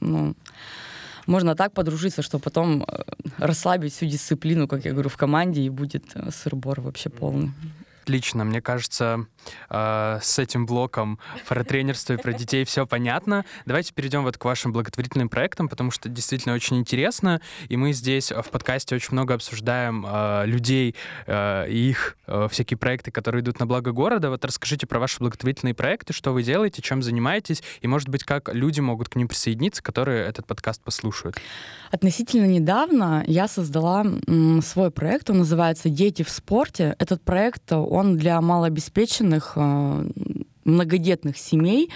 ну, 0.01 0.35
можно 1.27 1.55
так 1.55 1.73
подружиться, 1.73 2.23
что 2.23 2.39
потом 2.39 2.83
э, 2.83 3.03
расслабить 3.39 3.93
всю 3.93 4.07
дисциплину, 4.07 4.69
как 4.69 4.85
я 4.85 4.93
говорю, 4.93 5.09
в 5.09 5.17
команде, 5.17 5.63
и 5.63 5.69
будет 5.69 6.05
э, 6.15 6.31
сырбор 6.31 6.81
вообще 6.81 7.11
полный. 7.11 7.53
Отлично. 8.03 8.45
Мне 8.45 8.61
кажется, 8.61 9.27
э, 9.71 10.19
с 10.23 10.39
этим 10.39 10.67
блоком 10.67 11.19
про 11.49 11.65
тренерство 11.65 12.15
и 12.15 12.17
про 12.17 12.33
детей 12.33 12.65
все 12.65 12.87
понятно. 12.87 13.45
Давайте 13.65 13.93
перейдем 13.93 14.23
вот 14.25 14.39
к 14.39 14.45
вашим 14.45 14.73
благотворительным 14.73 15.29
проектам, 15.29 15.69
потому 15.69 15.91
что 15.91 16.09
действительно 16.09 16.55
очень 16.55 16.79
интересно. 16.79 17.41
И 17.69 17.77
мы 17.77 17.93
здесь 17.93 18.31
в 18.31 18.51
подкасте 18.51 18.95
очень 18.95 19.13
много 19.13 19.35
обсуждаем 19.35 20.05
э, 20.07 20.47
людей 20.47 20.95
э, 21.27 21.71
их 21.71 22.17
э, 22.27 22.49
всякие 22.51 22.77
проекты, 22.77 23.11
которые 23.11 23.43
идут 23.43 23.61
на 23.61 23.67
благо 23.67 23.93
города. 23.93 24.31
Вот 24.31 24.45
расскажите 24.45 24.87
про 24.87 24.99
ваши 24.99 25.19
благотворительные 25.19 25.75
проекты, 25.75 26.13
что 26.13 26.33
вы 26.33 26.43
делаете, 26.43 26.83
чем 26.83 27.03
занимаетесь, 27.03 27.63
и, 27.81 27.87
может 27.87 28.09
быть, 28.09 28.25
как 28.25 28.53
люди 28.55 28.81
могут 28.81 29.09
к 29.09 29.17
ним 29.17 29.29
присоединиться, 29.29 29.83
которые 29.83 30.27
этот 30.27 30.47
подкаст 30.47 30.83
послушают. 30.83 31.37
Относительно 31.91 32.47
недавно 32.47 33.25
я 33.27 33.49
создала 33.49 34.05
свой 34.63 34.91
проект, 34.91 35.31
он 35.31 35.39
называется 35.39 35.89
«Дети 35.89 36.23
в 36.23 36.31
спорте». 36.31 36.97
Этот 36.99 37.23
проект, 37.23 37.73
он 37.73 38.17
для 38.17 38.41
малообеспеченных 38.41 39.36
э, 39.57 40.07
многодетных 40.67 41.39
семей, 41.39 41.91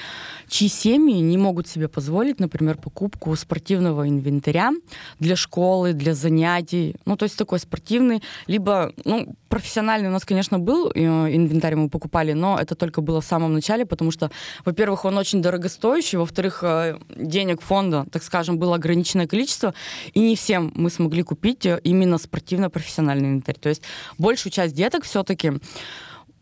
чьи 0.49 0.69
семьи 0.69 1.21
не 1.21 1.37
могут 1.37 1.67
себе 1.67 1.89
позволить, 1.89 2.41
например, 2.41 2.77
покупку 2.77 3.35
спортивного 3.37 4.09
инвентаря 4.09 4.71
для 5.19 5.37
школы, 5.37 5.93
для 5.93 6.15
занятий. 6.15 6.95
Ну, 7.05 7.17
то 7.17 7.25
есть 7.25 7.37
такой 7.37 7.59
спортивный, 7.59 8.23
либо, 8.47 8.93
ну, 9.05 9.35
профессиональный 9.49 10.09
у 10.09 10.13
нас, 10.13 10.25
конечно, 10.25 10.59
был 10.59 10.93
э, 10.95 11.01
инвентарь, 11.01 11.75
мы 11.75 11.89
покупали, 11.89 12.33
но 12.33 12.59
это 12.59 12.77
только 12.77 13.01
было 13.01 13.21
в 13.21 13.25
самом 13.25 13.53
начале, 13.53 13.85
потому 13.85 14.13
что, 14.13 14.31
во-первых, 14.65 15.05
он 15.05 15.19
очень 15.19 15.43
дорогостоящий, 15.43 16.19
во-вторых, 16.19 16.61
э, 16.63 16.99
денег 17.17 17.61
фонда, 17.61 18.07
так 18.13 18.23
скажем, 18.23 18.59
было 18.59 18.77
ограниченное 18.77 19.27
количество, 19.27 19.75
и 20.15 20.21
не 20.21 20.37
всем 20.37 20.73
мы 20.77 20.91
смогли 20.91 21.25
купить 21.25 21.67
именно 21.83 22.19
спортивно-профессиональный 22.19 23.29
инвентарь. 23.31 23.57
То 23.57 23.69
есть 23.69 23.83
большую 24.19 24.53
часть 24.53 24.75
деток 24.75 25.03
все-таки 25.05 25.55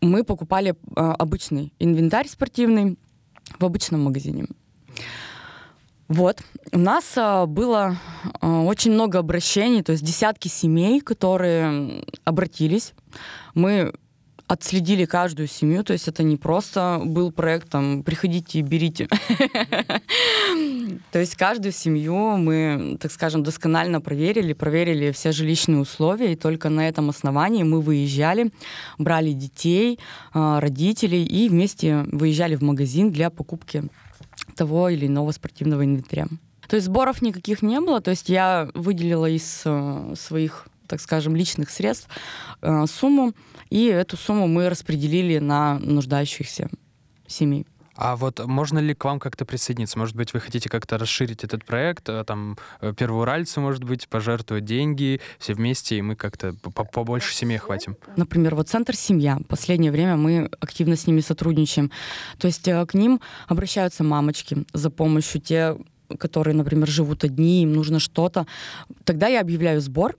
мы 0.01 0.23
покупали 0.23 0.71
э, 0.71 0.75
обычный 0.95 1.73
инвентарь 1.79 2.27
спортивный 2.27 2.97
в 3.57 3.65
обычном 3.65 4.03
магазине. 4.03 4.45
Вот. 6.07 6.41
У 6.71 6.79
нас 6.79 7.05
э, 7.17 7.45
было 7.45 7.97
э, 8.41 8.47
очень 8.47 8.91
много 8.91 9.19
обращений, 9.19 9.83
то 9.83 9.91
есть 9.91 10.03
десятки 10.03 10.47
семей, 10.47 11.01
которые 11.01 12.03
обратились. 12.23 12.93
Мы 13.53 13.93
отследили 14.47 15.05
каждую 15.05 15.47
семью, 15.47 15.83
то 15.83 15.93
есть 15.93 16.07
это 16.07 16.23
не 16.23 16.35
просто 16.35 16.99
был 17.05 17.31
проект, 17.31 17.69
там, 17.69 18.01
приходите 18.03 18.59
и 18.59 18.63
берите. 18.63 19.07
То 21.11 21.19
есть 21.19 21.35
каждую 21.35 21.71
семью 21.71 22.37
мы, 22.37 22.97
так 22.99 23.11
скажем, 23.11 23.43
досконально 23.43 24.01
проверили, 24.01 24.53
проверили 24.53 25.11
все 25.11 25.31
жилищные 25.31 25.79
условия, 25.79 26.33
и 26.33 26.35
только 26.35 26.69
на 26.69 26.87
этом 26.87 27.09
основании 27.09 27.63
мы 27.63 27.81
выезжали, 27.81 28.51
брали 28.97 29.31
детей, 29.31 29.99
а, 30.33 30.59
родителей 30.59 31.25
и 31.25 31.49
вместе 31.49 32.05
выезжали 32.11 32.55
в 32.55 32.61
магазин 32.61 33.11
для 33.11 33.29
покупки 33.29 33.83
того 34.55 34.89
или 34.89 35.07
иного 35.07 35.31
спортивного 35.31 35.85
инвентаря. 35.85 36.27
То 36.67 36.75
есть 36.75 36.87
сборов 36.87 37.21
никаких 37.21 37.61
не 37.61 37.79
было, 37.79 37.99
то 38.01 38.11
есть 38.11 38.29
я 38.29 38.69
выделила 38.73 39.27
из 39.27 39.63
э, 39.65 40.13
своих 40.15 40.67
так 40.89 40.99
скажем, 40.99 41.35
личных 41.35 41.69
средств 41.69 42.09
э, 42.61 42.85
сумму, 42.87 43.33
и 43.69 43.85
эту 43.85 44.17
сумму 44.17 44.47
мы 44.47 44.69
распределили 44.69 45.37
на 45.37 45.77
нуждающихся 45.79 46.69
семей. 47.27 47.65
А 47.99 48.15
вот 48.15 48.39
можно 48.45 48.79
ли 48.79 48.93
к 48.93 49.03
вам 49.03 49.19
как-то 49.19 49.43
присоединиться? 49.43 49.99
Может 49.99 50.15
быть, 50.15 50.33
вы 50.33 50.39
хотите 50.39 50.69
как-то 50.69 50.97
расширить 50.97 51.43
этот 51.43 51.65
проект, 51.65 52.07
э, 52.07 52.23
там, 52.23 52.57
э, 52.79 52.93
первоуральцы, 52.97 53.59
может 53.59 53.83
быть, 53.83 54.07
пожертвовать 54.07 54.63
деньги, 54.63 55.19
все 55.37 55.53
вместе, 55.53 55.97
и 55.97 56.01
мы 56.01 56.15
как-то 56.15 56.55
побольше 56.93 57.35
семей 57.35 57.57
хватим? 57.57 57.97
Например, 58.15 58.55
вот 58.55 58.69
Центр 58.69 58.95
«Семья». 58.95 59.37
Последнее 59.49 59.91
время 59.91 60.15
мы 60.15 60.49
активно 60.61 60.95
с 60.95 61.07
ними 61.07 61.19
сотрудничаем. 61.19 61.91
То 62.37 62.47
есть 62.47 62.65
э, 62.69 62.85
к 62.85 62.93
ним 62.93 63.19
обращаются 63.49 64.05
мамочки 64.05 64.63
за 64.71 64.89
помощью, 64.89 65.41
те, 65.41 65.75
которые, 66.17 66.55
например, 66.55 66.87
живут 66.87 67.25
одни, 67.25 67.63
им 67.63 67.73
нужно 67.73 67.99
что-то. 67.99 68.47
Тогда 69.03 69.27
я 69.27 69.41
объявляю 69.41 69.81
сбор, 69.81 70.15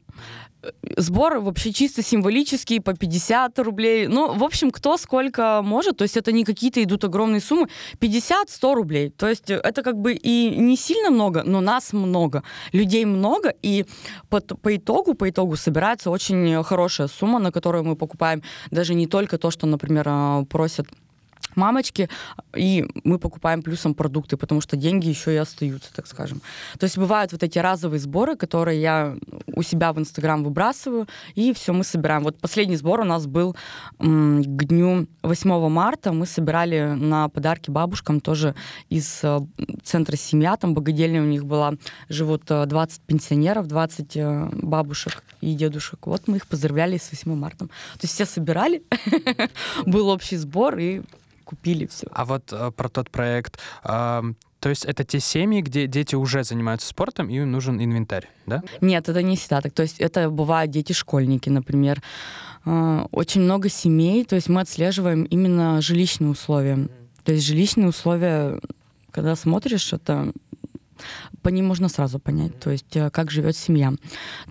сбор 0.96 1.38
вообще 1.38 1.72
чисто 1.72 2.02
символический, 2.02 2.80
по 2.80 2.94
50 2.94 3.58
рублей. 3.60 4.06
Ну, 4.06 4.34
в 4.34 4.44
общем, 4.44 4.70
кто 4.70 4.96
сколько 4.96 5.60
может. 5.62 5.96
То 5.96 6.04
есть 6.04 6.16
это 6.16 6.32
не 6.32 6.44
какие-то 6.44 6.82
идут 6.82 7.04
огромные 7.04 7.40
суммы. 7.40 7.68
50-100 8.00 8.74
рублей. 8.74 9.10
То 9.10 9.28
есть 9.28 9.50
это 9.50 9.82
как 9.82 9.96
бы 9.96 10.12
и 10.12 10.56
не 10.56 10.76
сильно 10.76 11.10
много, 11.10 11.42
но 11.44 11.60
нас 11.60 11.92
много. 11.92 12.42
Людей 12.72 13.04
много, 13.04 13.54
и 13.62 13.86
по, 14.28 14.40
по 14.40 14.76
итогу, 14.76 15.14
по 15.14 15.28
итогу 15.28 15.56
собирается 15.56 16.10
очень 16.10 16.62
хорошая 16.64 17.08
сумма, 17.08 17.38
на 17.38 17.52
которую 17.52 17.84
мы 17.84 17.96
покупаем 17.96 18.42
даже 18.70 18.94
не 18.94 19.06
только 19.06 19.38
то, 19.38 19.50
что, 19.50 19.66
например, 19.66 20.04
а, 20.08 20.44
просят 20.44 20.86
мамочки, 21.56 22.08
и 22.54 22.86
мы 23.04 23.18
покупаем 23.18 23.62
плюсом 23.62 23.94
продукты, 23.94 24.36
потому 24.36 24.60
что 24.60 24.76
деньги 24.76 25.08
еще 25.08 25.34
и 25.34 25.36
остаются, 25.36 25.92
так 25.94 26.06
скажем. 26.06 26.40
То 26.78 26.84
есть 26.84 26.98
бывают 26.98 27.32
вот 27.32 27.42
эти 27.42 27.58
разовые 27.58 28.00
сборы, 28.00 28.36
которые 28.36 28.80
я 28.80 29.16
у 29.46 29.62
себя 29.62 29.92
в 29.92 29.98
Инстаграм 29.98 30.42
выбрасываю, 30.44 31.06
и 31.34 31.52
все 31.52 31.72
мы 31.72 31.84
собираем. 31.84 32.22
Вот 32.22 32.38
последний 32.38 32.76
сбор 32.76 33.00
у 33.00 33.04
нас 33.04 33.26
был 33.26 33.56
к 33.98 34.64
дню 34.64 35.06
8 35.22 35.68
марта, 35.68 36.12
мы 36.12 36.26
собирали 36.26 36.94
на 36.94 37.28
подарки 37.28 37.70
бабушкам 37.70 38.20
тоже 38.20 38.54
из 38.88 39.20
э, 39.22 39.40
центра 39.82 40.16
«Семья», 40.16 40.56
там 40.56 40.74
богадельня 40.74 41.22
у 41.22 41.26
них 41.26 41.44
была, 41.44 41.74
живут 42.08 42.44
20 42.46 42.98
э, 42.98 43.02
пенсионеров, 43.06 43.66
20 43.66 44.16
э, 44.16 44.48
бабушек 44.52 45.22
и 45.40 45.54
дедушек. 45.54 46.06
Вот 46.06 46.28
мы 46.28 46.36
их 46.36 46.46
поздравляли 46.46 46.96
с 46.96 47.10
8 47.10 47.34
марта. 47.34 47.66
То 47.66 48.02
есть 48.02 48.14
все 48.14 48.24
собирали, 48.24 48.82
был 49.86 50.08
общий 50.08 50.36
сбор, 50.36 50.78
и 50.78 51.02
купили 51.50 51.86
все. 51.86 52.06
А 52.12 52.24
вот 52.24 52.52
э, 52.52 52.70
про 52.70 52.88
тот 52.88 53.10
проект. 53.10 53.58
Э, 53.82 54.22
то 54.60 54.68
есть 54.68 54.84
это 54.84 55.02
те 55.04 55.18
семьи, 55.18 55.62
где 55.62 55.88
дети 55.88 56.14
уже 56.14 56.44
занимаются 56.44 56.86
спортом, 56.86 57.28
и 57.28 57.36
им 57.36 57.50
нужен 57.50 57.82
инвентарь, 57.82 58.28
да? 58.46 58.62
Нет, 58.80 59.08
это 59.08 59.20
не 59.22 59.36
всегда 59.36 59.60
так. 59.60 59.72
То 59.72 59.82
есть 59.82 59.98
это 59.98 60.30
бывают 60.30 60.70
дети-школьники, 60.70 61.48
например. 61.48 62.02
Э, 62.64 63.04
очень 63.10 63.40
много 63.40 63.68
семей, 63.68 64.24
то 64.24 64.36
есть 64.36 64.48
мы 64.48 64.60
отслеживаем 64.60 65.24
именно 65.24 65.80
жилищные 65.80 66.30
условия. 66.30 66.88
То 67.24 67.32
есть 67.32 67.44
жилищные 67.44 67.88
условия, 67.88 68.60
когда 69.10 69.34
смотришь, 69.34 69.92
это 69.92 70.32
по 71.42 71.48
ним 71.48 71.66
можно 71.66 71.88
сразу 71.88 72.20
понять, 72.20 72.60
то 72.60 72.70
есть 72.70 72.96
э, 72.96 73.10
как 73.10 73.32
живет 73.32 73.56
семья. 73.56 73.92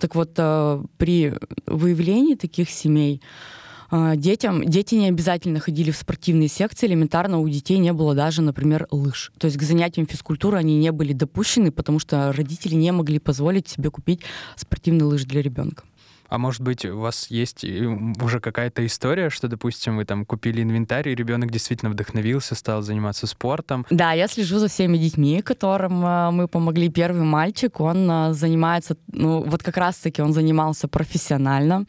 Так 0.00 0.14
вот, 0.14 0.32
э, 0.36 0.82
при 0.98 1.32
выявлении 1.66 2.34
таких 2.34 2.68
семей 2.68 3.22
а, 3.22 3.59
детям, 3.90 4.64
дети 4.64 4.94
не 4.94 5.08
обязательно 5.08 5.60
ходили 5.60 5.90
в 5.90 5.96
спортивные 5.96 6.48
секции, 6.48 6.86
элементарно 6.86 7.40
у 7.40 7.48
детей 7.48 7.78
не 7.78 7.92
было 7.92 8.14
даже, 8.14 8.42
например, 8.42 8.86
лыж. 8.90 9.32
То 9.38 9.46
есть 9.46 9.56
к 9.56 9.62
занятиям 9.62 10.06
физкультуры 10.06 10.58
они 10.58 10.78
не 10.78 10.92
были 10.92 11.12
допущены, 11.12 11.72
потому 11.72 11.98
что 11.98 12.32
родители 12.32 12.74
не 12.74 12.92
могли 12.92 13.18
позволить 13.18 13.68
себе 13.68 13.90
купить 13.90 14.20
спортивные 14.56 15.04
лыжи 15.04 15.26
для 15.26 15.42
ребенка. 15.42 15.84
А 16.30 16.38
может 16.38 16.62
быть, 16.62 16.84
у 16.84 17.00
вас 17.00 17.26
есть 17.28 17.64
э, 17.64 17.84
уже 18.22 18.38
какая-то 18.38 18.86
история, 18.86 19.30
что, 19.30 19.48
допустим, 19.48 19.96
вы 19.96 20.04
там 20.04 20.24
купили 20.24 20.62
инвентарь, 20.62 21.08
и 21.08 21.14
ребенок 21.14 21.50
действительно 21.50 21.90
вдохновился, 21.90 22.54
стал 22.54 22.82
заниматься 22.82 23.26
спортом? 23.26 23.84
Да, 23.90 24.12
я 24.12 24.28
слежу 24.28 24.58
за 24.58 24.68
всеми 24.68 24.96
детьми, 24.96 25.42
которым 25.42 26.06
э, 26.06 26.30
мы 26.30 26.46
помогли. 26.46 26.88
Первый 26.88 27.22
мальчик, 27.22 27.80
он 27.80 28.08
э, 28.08 28.32
занимается, 28.32 28.96
ну, 29.12 29.42
вот 29.42 29.64
как 29.64 29.76
раз-таки 29.76 30.22
он 30.22 30.32
занимался 30.32 30.86
профессионально. 30.86 31.84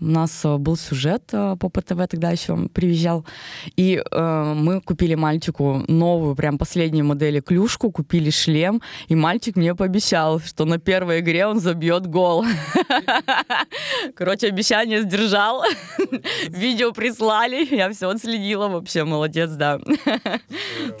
У 0.00 0.06
нас 0.06 0.42
был 0.42 0.76
сюжет 0.76 1.26
по 1.30 1.68
ПТВ, 1.68 2.08
тогда 2.10 2.30
еще 2.32 2.68
приезжал. 2.70 3.24
И 3.76 4.02
э, 4.10 4.54
мы 4.56 4.80
купили 4.80 5.14
мальчику 5.14 5.84
новую, 5.86 6.34
прям 6.34 6.58
последнюю 6.58 7.04
модели 7.04 7.38
клюшку, 7.38 7.92
купили 7.92 8.30
шлем, 8.30 8.82
и 9.06 9.14
мальчик 9.14 9.54
мне 9.54 9.76
пообещал, 9.76 10.40
что 10.40 10.64
на 10.64 10.78
первой 10.78 11.20
игре 11.20 11.46
он 11.46 11.60
забьет 11.60 12.08
гол. 12.08 12.44
Короче, 14.14 14.48
обещание 14.48 15.02
сдержал. 15.02 15.64
Видео 16.48 16.92
прислали, 16.92 17.66
я 17.74 17.90
все 17.90 18.08
отследила. 18.08 18.68
Вообще 18.68 19.04
молодец, 19.04 19.50
да. 19.50 19.78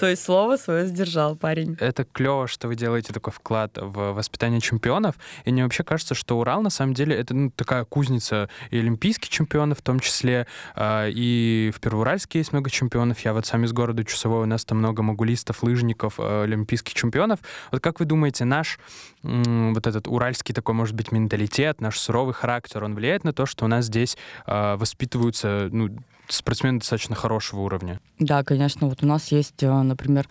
То 0.00 0.06
есть 0.06 0.22
слово 0.22 0.56
свое 0.56 0.86
сдержал 0.86 1.36
парень. 1.36 1.76
Это 1.80 2.04
клево, 2.04 2.48
что 2.48 2.68
вы 2.68 2.76
делаете 2.76 3.12
такой 3.12 3.32
вклад 3.32 3.76
в 3.76 4.12
воспитание 4.12 4.60
чемпионов. 4.60 5.16
И 5.44 5.52
мне 5.52 5.62
вообще 5.62 5.84
кажется, 5.84 6.14
что 6.14 6.38
Урал 6.38 6.62
на 6.62 6.70
самом 6.70 6.94
деле 6.94 7.16
это 7.16 7.34
ну, 7.34 7.50
такая 7.50 7.84
кузница 7.84 8.48
и 8.70 8.78
олимпийских 8.78 9.28
чемпионов 9.28 9.78
в 9.78 9.82
том 9.82 10.00
числе, 10.00 10.46
э, 10.76 11.10
и 11.10 11.72
в 11.74 11.80
Первоуральске 11.80 12.38
есть 12.38 12.52
много 12.52 12.70
чемпионов. 12.70 13.20
Я 13.20 13.32
вот 13.32 13.46
сам 13.46 13.64
из 13.64 13.72
города 13.72 14.04
Чусовой, 14.04 14.42
у 14.42 14.46
нас 14.46 14.64
там 14.64 14.78
много 14.78 15.02
могулистов, 15.02 15.62
лыжников, 15.62 16.14
э, 16.18 16.44
олимпийских 16.44 16.94
чемпионов. 16.94 17.40
Вот 17.70 17.80
как 17.80 18.00
вы 18.00 18.06
думаете, 18.06 18.44
наш 18.44 18.78
вот 19.22 19.86
этот 19.86 20.06
уральский 20.06 20.54
такой, 20.54 20.74
может 20.74 20.94
быть, 20.94 21.10
менталитет, 21.10 21.80
наш 21.80 21.98
суровый 21.98 22.34
характер, 22.34 22.73
характер, 22.74 22.84
он 22.84 22.94
влияет 22.94 23.24
на 23.24 23.32
то, 23.32 23.46
что 23.46 23.64
у 23.64 23.68
нас 23.68 23.86
здесь 23.86 24.18
э, 24.46 24.76
воспитываются 24.76 25.68
ну, 25.72 25.88
спортсмены 26.28 26.78
достаточно 26.78 27.14
хорошего 27.14 27.60
уровня? 27.60 28.00
Да, 28.18 28.44
конечно. 28.44 28.88
Вот 28.88 29.02
у 29.02 29.06
нас 29.06 29.32
есть, 29.32 29.62
а, 29.62 29.82
например, 29.82 30.28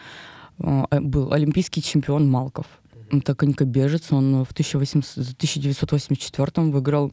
а, 0.59 0.85
э, 0.91 1.00
был 1.00 1.33
олимпийский 1.33 1.81
чемпион 1.81 2.29
Малков. 2.29 2.67
Это 3.12 3.33
конькобежец. 3.35 4.12
Он 4.12 4.45
в 4.45 4.51
1984 4.51 6.71
выиграл 6.71 7.12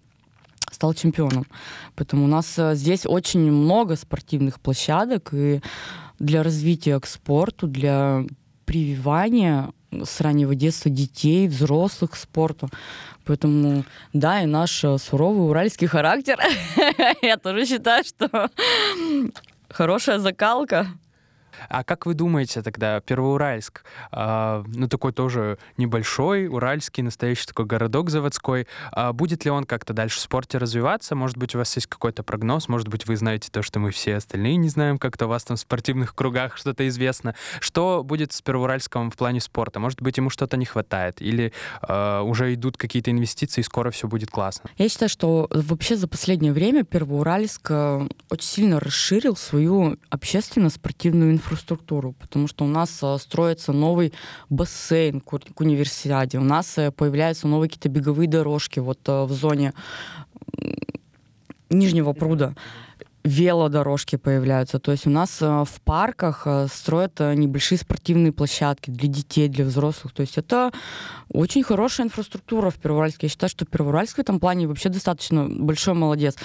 стал 0.72 0.94
чемпионом. 0.94 1.46
Поэтому 1.96 2.24
у 2.24 2.28
нас 2.28 2.58
здесь 2.74 3.06
очень 3.06 3.50
много 3.50 3.96
спортивных 3.96 4.60
площадок, 4.60 5.34
и 5.34 5.60
для 6.20 6.42
развития 6.42 7.00
к 7.00 7.06
спорту, 7.06 7.66
для 7.66 8.24
прививания 8.66 9.70
с 9.90 10.20
раннего 10.20 10.54
детства 10.54 10.90
детей, 10.90 11.48
взрослых 11.48 12.12
к 12.12 12.16
спорту. 12.16 12.68
Поэтому, 13.30 13.84
да, 14.12 14.42
и 14.42 14.46
наш 14.46 14.82
э, 14.82 14.98
суровый 14.98 15.48
уральский 15.48 15.86
характер, 15.86 16.40
я 17.22 17.36
тоже 17.36 17.64
считаю, 17.64 18.02
что 18.02 18.50
хорошая 19.68 20.18
закалка 20.18 20.88
а 21.68 21.84
как 21.84 22.06
вы 22.06 22.14
думаете 22.14 22.62
тогда, 22.62 23.00
Первоуральск, 23.00 23.84
э, 24.12 24.64
ну 24.66 24.88
такой 24.88 25.12
тоже 25.12 25.58
небольшой, 25.76 26.48
уральский, 26.48 27.02
настоящий 27.02 27.46
такой 27.46 27.66
городок 27.66 28.10
заводской, 28.10 28.66
э, 28.94 29.12
будет 29.12 29.44
ли 29.44 29.50
он 29.50 29.64
как-то 29.64 29.92
дальше 29.92 30.18
в 30.18 30.20
спорте 30.20 30.58
развиваться? 30.58 31.14
Может 31.14 31.36
быть, 31.36 31.54
у 31.54 31.58
вас 31.58 31.74
есть 31.76 31.86
какой-то 31.86 32.22
прогноз? 32.22 32.68
Может 32.68 32.88
быть, 32.88 33.06
вы 33.06 33.16
знаете 33.16 33.50
то, 33.50 33.62
что 33.62 33.78
мы 33.78 33.90
все 33.90 34.16
остальные 34.16 34.56
не 34.56 34.68
знаем, 34.68 34.98
как-то 34.98 35.26
у 35.26 35.28
вас 35.28 35.44
там 35.44 35.56
в 35.56 35.60
спортивных 35.60 36.14
кругах 36.14 36.56
что-то 36.56 36.86
известно. 36.88 37.34
Что 37.60 38.02
будет 38.04 38.32
с 38.32 38.42
Первоуральском 38.42 39.10
в 39.10 39.16
плане 39.16 39.40
спорта? 39.40 39.80
Может 39.80 40.00
быть, 40.02 40.16
ему 40.16 40.30
что-то 40.30 40.56
не 40.56 40.64
хватает? 40.64 41.20
Или 41.20 41.52
э, 41.82 42.20
уже 42.20 42.54
идут 42.54 42.76
какие-то 42.76 43.10
инвестиции, 43.10 43.60
и 43.60 43.64
скоро 43.64 43.90
все 43.90 44.08
будет 44.08 44.30
классно? 44.30 44.70
Я 44.78 44.88
считаю, 44.88 45.08
что 45.08 45.48
вообще 45.50 45.96
за 45.96 46.08
последнее 46.08 46.52
время 46.52 46.84
Первоуральск 46.84 47.70
э, 47.70 48.08
очень 48.30 48.48
сильно 48.48 48.80
расширил 48.80 49.36
свою 49.36 49.96
общественно-спортивную 50.10 51.32
инфраструктуру 51.32 51.49
инфраструктуру, 51.50 52.12
потому 52.12 52.46
что 52.46 52.64
у 52.64 52.68
нас 52.68 53.00
э, 53.02 53.18
строится 53.18 53.72
новый 53.72 54.12
бассейн 54.48 55.20
к 55.20 55.60
универсиаде, 55.60 56.38
у 56.38 56.44
нас 56.44 56.78
э, 56.78 56.90
появляются 56.90 57.48
новые 57.48 57.68
какие-то 57.68 57.88
беговые 57.88 58.28
дорожки 58.28 58.78
вот 58.78 59.00
э, 59.06 59.24
в 59.24 59.32
зоне 59.32 59.72
Нижнего 61.68 62.12
пруда 62.12 62.54
велодорожки 63.24 64.16
появляются. 64.16 64.78
То 64.78 64.92
есть 64.92 65.06
у 65.06 65.10
нас 65.10 65.42
э, 65.42 65.46
в 65.46 65.80
парках 65.82 66.42
э, 66.46 66.66
строят 66.72 67.20
э, 67.20 67.34
небольшие 67.34 67.78
спортивные 67.78 68.32
площадки 68.32 68.90
для 68.90 69.08
детей, 69.08 69.48
для 69.48 69.66
взрослых. 69.66 70.14
То 70.14 70.22
есть 70.22 70.38
это 70.38 70.72
очень 71.28 71.62
хорошая 71.62 72.06
инфраструктура 72.06 72.70
в 72.70 72.76
Первоуральске. 72.76 73.26
Я 73.26 73.28
считаю, 73.28 73.50
что 73.50 73.66
Первоуральск 73.66 74.16
в 74.16 74.20
этом 74.20 74.40
плане 74.40 74.66
вообще 74.66 74.88
достаточно 74.88 75.46
большой 75.48 75.94
молодец. 75.94 76.36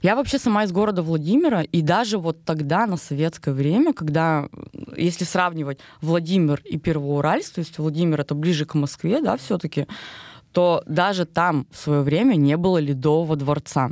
Я 0.00 0.16
вообще 0.16 0.38
сама 0.38 0.64
из 0.64 0.72
города 0.72 1.02
Владимира, 1.02 1.62
и 1.62 1.82
даже 1.82 2.16
вот 2.16 2.44
тогда, 2.44 2.86
на 2.86 2.96
советское 2.96 3.52
время, 3.52 3.92
когда, 3.92 4.48
если 4.96 5.24
сравнивать 5.24 5.78
Владимир 6.00 6.62
и 6.64 6.78
Первоуральск, 6.78 7.54
то 7.54 7.58
есть 7.58 7.78
Владимир 7.78 8.20
это 8.20 8.34
ближе 8.34 8.64
к 8.64 8.74
Москве, 8.74 9.20
да, 9.20 9.36
все-таки, 9.36 9.86
то 10.52 10.82
даже 10.86 11.26
там 11.26 11.66
в 11.70 11.76
свое 11.76 12.00
время 12.00 12.36
не 12.36 12.56
было 12.56 12.78
ледового 12.78 13.36
дворца 13.36 13.90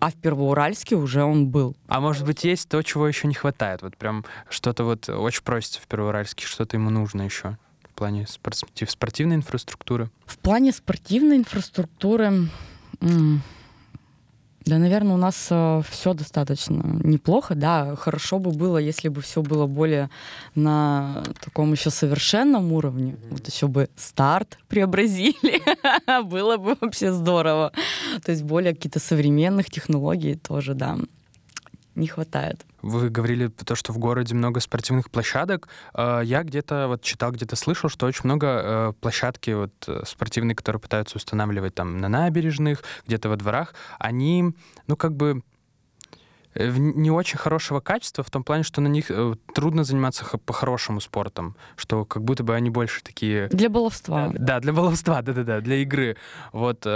а 0.00 0.10
в 0.10 0.14
Первоуральске 0.14 0.96
уже 0.96 1.22
он 1.22 1.48
был. 1.48 1.76
А 1.86 2.00
может 2.00 2.24
быть, 2.24 2.44
есть 2.44 2.68
то, 2.68 2.82
чего 2.82 3.06
еще 3.06 3.28
не 3.28 3.34
хватает? 3.34 3.82
Вот 3.82 3.96
прям 3.96 4.24
что-то 4.48 4.84
вот 4.84 5.08
очень 5.08 5.42
просится 5.42 5.80
в 5.80 5.86
Первоуральске, 5.86 6.46
что-то 6.46 6.76
ему 6.76 6.90
нужно 6.90 7.22
еще 7.22 7.58
в 7.84 7.94
плане 7.94 8.26
спортив, 8.26 8.90
спортивной 8.90 9.36
инфраструктуры? 9.36 10.10
В 10.24 10.38
плане 10.38 10.72
спортивной 10.72 11.36
инфраструктуры... 11.36 12.48
Да, 14.66 14.78
наверное, 14.78 15.14
у 15.14 15.18
нас 15.18 15.48
э, 15.50 15.82
все 15.88 16.12
достаточно 16.12 16.82
неплохо. 17.02 17.54
Да, 17.54 17.96
хорошо 17.96 18.38
бы 18.38 18.50
было, 18.50 18.78
если 18.78 19.08
бы 19.08 19.22
все 19.22 19.42
было 19.42 19.66
более 19.66 20.10
на 20.54 21.24
таком 21.40 21.72
еще 21.72 21.90
совершенном 21.90 22.72
уровне. 22.72 23.12
Mm-hmm. 23.12 23.28
Вот 23.30 23.48
еще 23.48 23.68
бы 23.68 23.88
старт 23.96 24.58
преобразили. 24.68 25.62
было 26.24 26.58
бы 26.58 26.76
вообще 26.80 27.12
здорово. 27.12 27.72
То 28.22 28.32
есть 28.32 28.42
более 28.42 28.74
какие-то 28.74 29.00
современных 29.00 29.70
технологий 29.70 30.34
тоже, 30.34 30.74
да 30.74 30.98
не 31.94 32.06
хватает. 32.06 32.64
Вы 32.82 33.10
говорили 33.10 33.48
то, 33.48 33.74
что 33.74 33.92
в 33.92 33.98
городе 33.98 34.34
много 34.34 34.60
спортивных 34.60 35.10
площадок. 35.10 35.68
А, 35.92 36.20
я 36.20 36.42
где-то 36.42 36.86
вот 36.88 37.02
читал, 37.02 37.32
где-то 37.32 37.56
слышал, 37.56 37.90
что 37.90 38.06
очень 38.06 38.22
много 38.24 38.46
э, 38.46 38.92
площадки 39.00 39.50
вот 39.50 39.72
э, 39.86 40.02
спортивные, 40.06 40.54
которые 40.54 40.80
пытаются 40.80 41.16
устанавливать 41.16 41.74
там 41.74 41.98
на 41.98 42.08
набережных, 42.08 42.82
где-то 43.06 43.28
во 43.28 43.36
дворах, 43.36 43.74
они, 43.98 44.54
ну 44.86 44.96
как 44.96 45.14
бы 45.14 45.42
э, 46.54 46.70
не 46.70 47.10
очень 47.10 47.38
хорошего 47.38 47.80
качества 47.80 48.24
в 48.24 48.30
том 48.30 48.44
плане, 48.44 48.62
что 48.62 48.80
на 48.80 48.88
них 48.88 49.10
трудно 49.54 49.84
заниматься 49.84 50.24
по-хорошему 50.38 51.00
спортом, 51.00 51.56
что 51.76 52.04
как 52.04 52.22
будто 52.22 52.44
бы 52.44 52.54
они 52.54 52.70
больше 52.70 53.02
такие... 53.02 53.48
Для 53.48 53.68
баловства. 53.68 54.30
Да, 54.32 54.60
для 54.60 54.72
баловства, 54.72 55.20
да-да-да, 55.22 55.60
для 55.60 55.76
игры. 55.76 56.16
Вот 56.52 56.86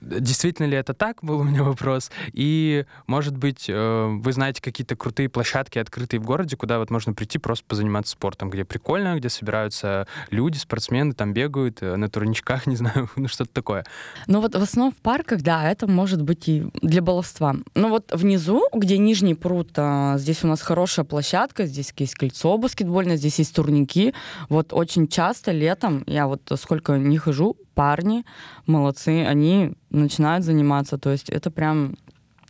Действительно 0.00 0.66
ли 0.66 0.76
это 0.76 0.94
так, 0.94 1.18
был 1.22 1.40
у 1.40 1.44
меня 1.44 1.62
вопрос. 1.62 2.10
И, 2.32 2.84
может 3.06 3.36
быть, 3.36 3.66
э, 3.68 4.06
вы 4.08 4.32
знаете 4.32 4.62
какие-то 4.62 4.96
крутые 4.96 5.28
площадки, 5.28 5.78
открытые 5.78 6.20
в 6.20 6.24
городе, 6.24 6.56
куда 6.56 6.78
вот 6.78 6.90
можно 6.90 7.12
прийти 7.12 7.38
просто 7.38 7.64
позаниматься 7.66 8.12
спортом, 8.12 8.50
где 8.50 8.64
прикольно, 8.64 9.16
где 9.16 9.28
собираются 9.28 10.06
люди, 10.30 10.58
спортсмены, 10.58 11.12
там 11.12 11.32
бегают 11.32 11.82
э, 11.82 11.96
на 11.96 12.08
турничках, 12.08 12.66
не 12.66 12.76
знаю, 12.76 13.08
ну 13.16 13.28
что-то 13.28 13.52
такое. 13.52 13.84
Ну 14.26 14.40
вот 14.40 14.54
в 14.54 14.62
основном 14.62 14.92
в 14.92 14.96
парках, 14.96 15.42
да, 15.42 15.68
это 15.70 15.86
может 15.86 16.22
быть 16.22 16.48
и 16.48 16.66
для 16.82 17.02
баловства. 17.02 17.56
Но 17.74 17.88
вот 17.88 18.12
внизу, 18.12 18.68
где 18.72 18.98
нижний 18.98 19.34
пруд, 19.34 19.70
а, 19.76 20.18
здесь 20.18 20.44
у 20.44 20.46
нас 20.46 20.62
хорошая 20.62 21.04
площадка, 21.04 21.66
здесь 21.66 21.92
есть 21.96 22.14
кольцо 22.14 22.56
баскетбольное, 22.58 23.16
здесь 23.16 23.38
есть 23.38 23.54
турники. 23.54 24.14
Вот 24.48 24.72
очень 24.72 25.08
часто 25.08 25.52
летом, 25.52 26.02
я 26.06 26.26
вот 26.26 26.40
сколько 26.56 26.96
не 26.96 27.18
хожу, 27.18 27.56
парни 27.76 28.24
молодцы, 28.66 29.24
они 29.24 29.74
начинают 29.90 30.44
заниматься. 30.44 30.98
То 30.98 31.10
есть 31.10 31.28
это 31.28 31.50
прям 31.50 31.94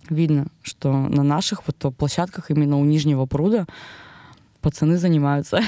видно, 0.09 0.47
что 0.62 0.93
на 0.93 1.25
наших 1.25 1.62
вот 1.67 1.95
площадках 1.97 2.51
именно 2.51 2.79
у 2.79 2.85
Нижнего 2.85 3.27
пруда 3.27 3.67
пацаны 4.66 4.96
занимаются. 4.96 5.61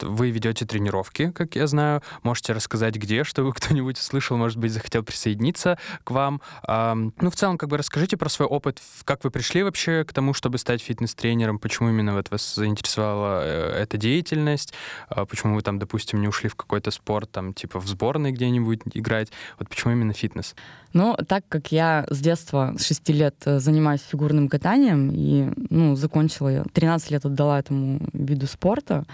Вы 0.00 0.30
ведете 0.30 0.64
тренировки, 0.64 1.30
как 1.30 1.56
я 1.56 1.66
знаю. 1.66 2.02
Можете 2.22 2.54
рассказать, 2.54 2.96
где, 2.96 3.22
чтобы 3.22 3.52
кто-нибудь 3.52 3.98
услышал, 3.98 4.38
может 4.38 4.56
быть, 4.56 4.72
захотел 4.72 5.02
присоединиться 5.02 5.78
к 6.04 6.10
вам. 6.10 6.40
Ну, 6.66 7.30
в 7.30 7.36
целом, 7.36 7.58
как 7.58 7.68
бы 7.68 7.76
расскажите 7.76 8.16
про 8.16 8.30
свой 8.30 8.48
опыт, 8.48 8.80
как 9.04 9.24
вы 9.24 9.30
пришли 9.30 9.62
вообще 9.62 10.04
к 10.04 10.14
тому, 10.14 10.32
чтобы 10.32 10.56
стать 10.56 10.80
фитнес-тренером, 10.80 11.58
почему 11.58 11.90
именно 11.90 12.14
вот 12.14 12.30
вас 12.30 12.54
заинтересовала 12.54 13.42
э, 13.44 13.82
эта 13.82 13.98
деятельность, 13.98 14.72
а 15.10 15.26
почему 15.26 15.56
вы 15.56 15.60
там, 15.60 15.78
допустим, 15.78 16.22
не 16.22 16.28
ушли 16.28 16.48
в 16.48 16.54
какой-то 16.54 16.90
спорт, 16.90 17.30
там, 17.30 17.52
типа 17.52 17.78
в 17.78 17.86
сборной 17.86 18.32
где-нибудь 18.32 18.80
играть, 18.94 19.30
вот 19.58 19.68
почему 19.68 19.92
именно 19.92 20.14
фитнес? 20.14 20.54
Ну, 20.98 21.16
так 21.28 21.44
как 21.48 21.70
я 21.70 22.06
с 22.10 22.18
детства, 22.18 22.74
с 22.76 22.84
6 22.84 23.08
лет 23.10 23.36
э, 23.44 23.60
занимаюсь 23.60 24.00
фигурным 24.00 24.48
катанием 24.48 25.12
и, 25.12 25.48
ну, 25.70 25.94
закончила 25.94 26.48
я, 26.48 26.64
13 26.72 27.12
лет 27.12 27.24
отдала 27.24 27.60
этому 27.60 28.00
виду 28.12 28.48
спорта, 28.48 29.04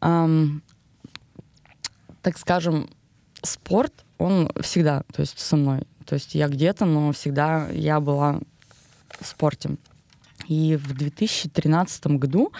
эм, 0.00 0.62
так 2.22 2.38
скажем, 2.38 2.88
спорт, 3.42 3.92
он 4.16 4.48
всегда, 4.60 5.02
то 5.12 5.22
есть 5.22 5.40
со 5.40 5.56
мной. 5.56 5.82
То 6.06 6.14
есть 6.14 6.36
я 6.36 6.46
где-то, 6.46 6.84
но 6.84 7.10
всегда 7.10 7.66
я 7.70 7.98
была 7.98 8.38
в 9.20 9.26
спорте. 9.26 9.70
И 10.48 10.76
в 10.76 10.94
2013 10.94 12.06
году 12.06 12.52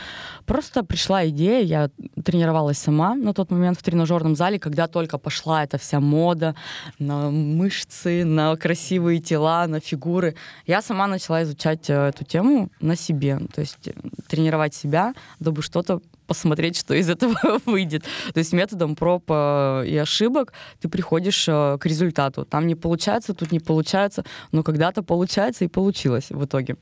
просто 0.47 0.85
пришла 0.85 1.27
идея, 1.29 1.63
я 1.63 1.91
тренировалась 2.25 2.79
сама 2.79 3.15
на 3.15 3.33
тот 3.33 3.51
момент 3.51 3.79
в 3.79 3.83
тренажерном 3.83 4.37
зале, 4.37 4.59
когда 4.59 4.87
только 4.87 5.19
пошла 5.19 5.65
эта 5.65 5.79
вся 5.79 6.01
мода 6.01 6.55
на 6.99 7.31
мышцы, 7.31 8.25
на 8.25 8.57
красивые 8.57 9.21
тела, 9.21 9.67
на 9.67 9.81
фигуры. 9.81 10.35
Я 10.67 10.83
сама 10.83 11.07
начала 11.07 11.43
изучать 11.43 11.91
э, 11.91 12.09
эту 12.09 12.25
тему 12.25 12.71
на 12.81 12.97
себе, 12.97 13.41
то 13.55 13.61
есть 13.61 13.91
тренировать 14.29 14.75
себя, 14.75 15.15
дабы 15.41 15.63
что-то 15.63 16.01
посмотреть, 16.27 16.77
что 16.77 16.95
из 16.95 17.09
этого 17.09 17.61
выйдет. 17.67 18.05
То 18.33 18.39
есть 18.39 18.53
методом 18.53 18.97
проб 18.97 19.25
э, 19.29 19.85
и 19.87 19.97
ошибок 19.97 20.53
ты 20.81 20.89
приходишь 20.89 21.49
э, 21.49 21.79
к 21.79 21.87
результату. 21.87 22.45
Там 22.45 22.67
не 22.67 22.75
получается, 22.75 23.35
тут 23.35 23.53
не 23.53 23.61
получается, 23.61 24.25
но 24.53 24.63
когда-то 24.63 25.03
получается 25.03 25.65
и 25.65 25.69
получилось 25.69 26.31
в 26.31 26.45
итоге. 26.45 26.77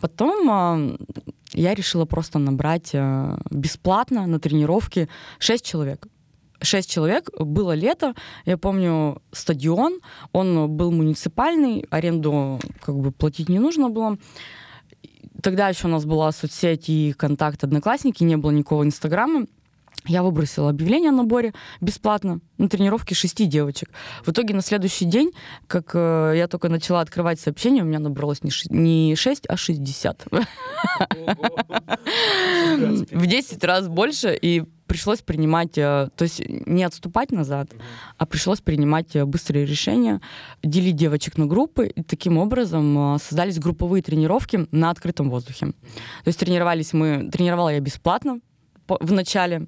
Потом 0.00 0.48
э, 0.50 0.96
я 1.54 1.74
решила 1.74 2.04
просто 2.04 2.38
набрать 2.38 2.94
бесплатно 3.50 4.26
на 4.26 4.38
тренировки 4.38 5.08
6 5.38 5.64
человек 5.64 6.06
шесть 6.60 6.90
человек. 6.90 7.30
Было 7.38 7.72
лето, 7.72 8.14
я 8.44 8.56
помню, 8.56 9.22
стадион, 9.32 10.00
он 10.32 10.68
был 10.68 10.90
муниципальный, 10.90 11.86
аренду 11.90 12.58
как 12.80 12.96
бы 12.96 13.12
платить 13.12 13.48
не 13.48 13.58
нужно 13.58 13.90
было. 13.90 14.18
Тогда 15.42 15.68
еще 15.68 15.86
у 15.86 15.90
нас 15.90 16.04
была 16.04 16.32
соцсеть 16.32 16.88
и 16.88 17.14
контакт 17.16 17.62
Одноклассники, 17.62 18.24
не 18.24 18.36
было 18.36 18.50
никакого 18.50 18.84
Инстаграма. 18.84 19.46
Я 20.06 20.22
выбросила 20.22 20.70
объявление 20.70 21.10
о 21.10 21.12
наборе 21.12 21.52
бесплатно 21.80 22.40
на 22.56 22.68
тренировке 22.68 23.14
шести 23.14 23.44
девочек. 23.46 23.90
В 24.24 24.30
итоге 24.30 24.54
на 24.54 24.62
следующий 24.62 25.04
день, 25.04 25.32
как 25.66 25.90
э, 25.94 26.32
я 26.36 26.48
только 26.48 26.68
начала 26.68 27.00
открывать 27.00 27.38
сообщения, 27.40 27.82
у 27.82 27.84
меня 27.84 27.98
набралось 27.98 28.42
не, 28.42 28.50
ш... 28.50 28.66
не 28.70 29.14
6, 29.16 29.46
а 29.48 29.56
60. 29.56 30.26
В 33.10 33.26
10 33.26 33.64
раз 33.64 33.88
больше. 33.88 34.38
И 34.40 34.64
пришлось 34.88 35.20
принимать, 35.20 35.72
то 35.72 36.10
есть 36.18 36.42
не 36.48 36.82
отступать 36.82 37.30
назад, 37.30 37.70
а 38.16 38.26
пришлось 38.26 38.60
принимать 38.60 39.22
быстрые 39.22 39.64
решения, 39.64 40.20
делить 40.64 40.96
девочек 40.96 41.38
на 41.38 41.46
группы, 41.46 41.86
и 41.86 42.02
таким 42.02 42.38
образом 42.38 43.18
создались 43.22 43.60
групповые 43.60 44.02
тренировки 44.02 44.66
на 44.72 44.90
открытом 44.90 45.30
воздухе. 45.30 45.66
То 45.66 46.28
есть 46.28 46.40
тренировались 46.40 46.92
мы, 46.92 47.28
тренировала 47.30 47.68
я 47.68 47.80
бесплатно 47.80 48.40
в 48.88 49.12
начале, 49.12 49.66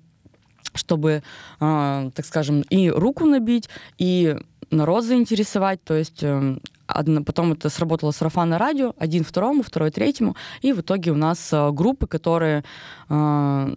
чтобы, 0.74 1.22
так 1.58 2.24
скажем, 2.24 2.62
и 2.62 2.88
руку 2.88 3.26
набить, 3.26 3.68
и 3.98 4.36
народ 4.70 5.04
заинтересовать, 5.04 5.82
то 5.84 5.94
есть 5.94 6.22
эм, 6.22 6.60
одно, 6.86 7.22
потом 7.22 7.52
это 7.52 7.68
сработало 7.68 8.10
сарафанное 8.12 8.58
радио, 8.58 8.94
один 8.98 9.24
второму, 9.24 9.62
второй 9.62 9.90
третьему, 9.90 10.36
и 10.62 10.72
в 10.72 10.80
итоге 10.80 11.10
у 11.10 11.16
нас 11.16 11.52
э, 11.52 11.70
группы, 11.72 12.06
которые 12.06 12.64
э, 13.08 13.74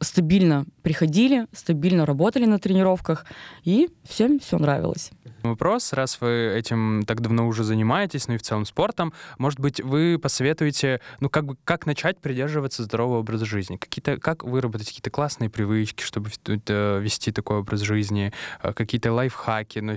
стабильно 0.00 0.66
приходили, 0.82 1.46
стабильно 1.52 2.06
работали 2.06 2.46
на 2.46 2.58
тренировках, 2.58 3.26
и 3.64 3.90
всем 4.04 4.38
все 4.40 4.58
нравилось. 4.58 5.10
Вопрос, 5.42 5.92
раз 5.92 6.20
вы 6.20 6.52
этим 6.54 7.02
так 7.06 7.20
давно 7.20 7.46
уже 7.46 7.64
занимаетесь, 7.64 8.28
ну 8.28 8.34
и 8.34 8.38
в 8.38 8.42
целом 8.42 8.66
спортом, 8.66 9.12
может 9.38 9.60
быть, 9.60 9.80
вы 9.80 10.18
посоветуете, 10.18 11.00
ну 11.20 11.30
как 11.30 11.46
бы, 11.46 11.56
как 11.64 11.86
начать 11.86 12.20
придерживаться 12.20 12.82
здорового 12.82 13.20
образа 13.20 13.46
жизни? 13.46 13.76
Какие-то, 13.76 14.18
как 14.18 14.44
выработать 14.44 14.88
какие-то 14.88 15.10
классные 15.10 15.50
привычки, 15.50 16.02
чтобы 16.02 16.30
вести 16.30 17.32
такой 17.32 17.58
образ 17.58 17.80
жизни, 17.80 18.32
э, 18.62 18.72
какие-то 18.72 19.12
лайфхаки, 19.12 19.78
ну, 19.78 19.96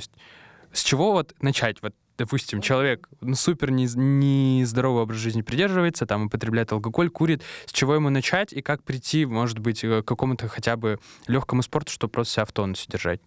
с 0.74 0.84
чего 0.84 1.12
вот 1.12 1.34
начать? 1.42 1.82
Вот 1.82 1.94
допустим, 2.18 2.62
человек 2.62 3.10
супер 3.34 3.72
нездоровый 3.72 5.00
не 5.00 5.04
образ 5.04 5.18
жизни 5.18 5.42
придерживается, 5.42 6.06
там 6.06 6.26
употребляет 6.26 6.72
алкоголь, 6.72 7.10
курит, 7.10 7.42
с 7.66 7.72
чего 7.72 7.96
ему 7.96 8.10
начать 8.10 8.54
и 8.54 8.62
как 8.62 8.84
прийти, 8.84 9.26
может 9.26 9.60
быть, 9.60 9.84
э, 9.84 10.02
к 10.02 10.06
какому-то 10.06 10.48
хотя 10.48 10.76
бы 10.76 11.00
легкому 11.28 11.64
спорту, 11.64 11.92
чтобы 11.92 12.12
просто 12.12 12.34
себя 12.34 12.46
в 12.46 12.52
тонусе 12.52 12.86
держать? 12.90 13.20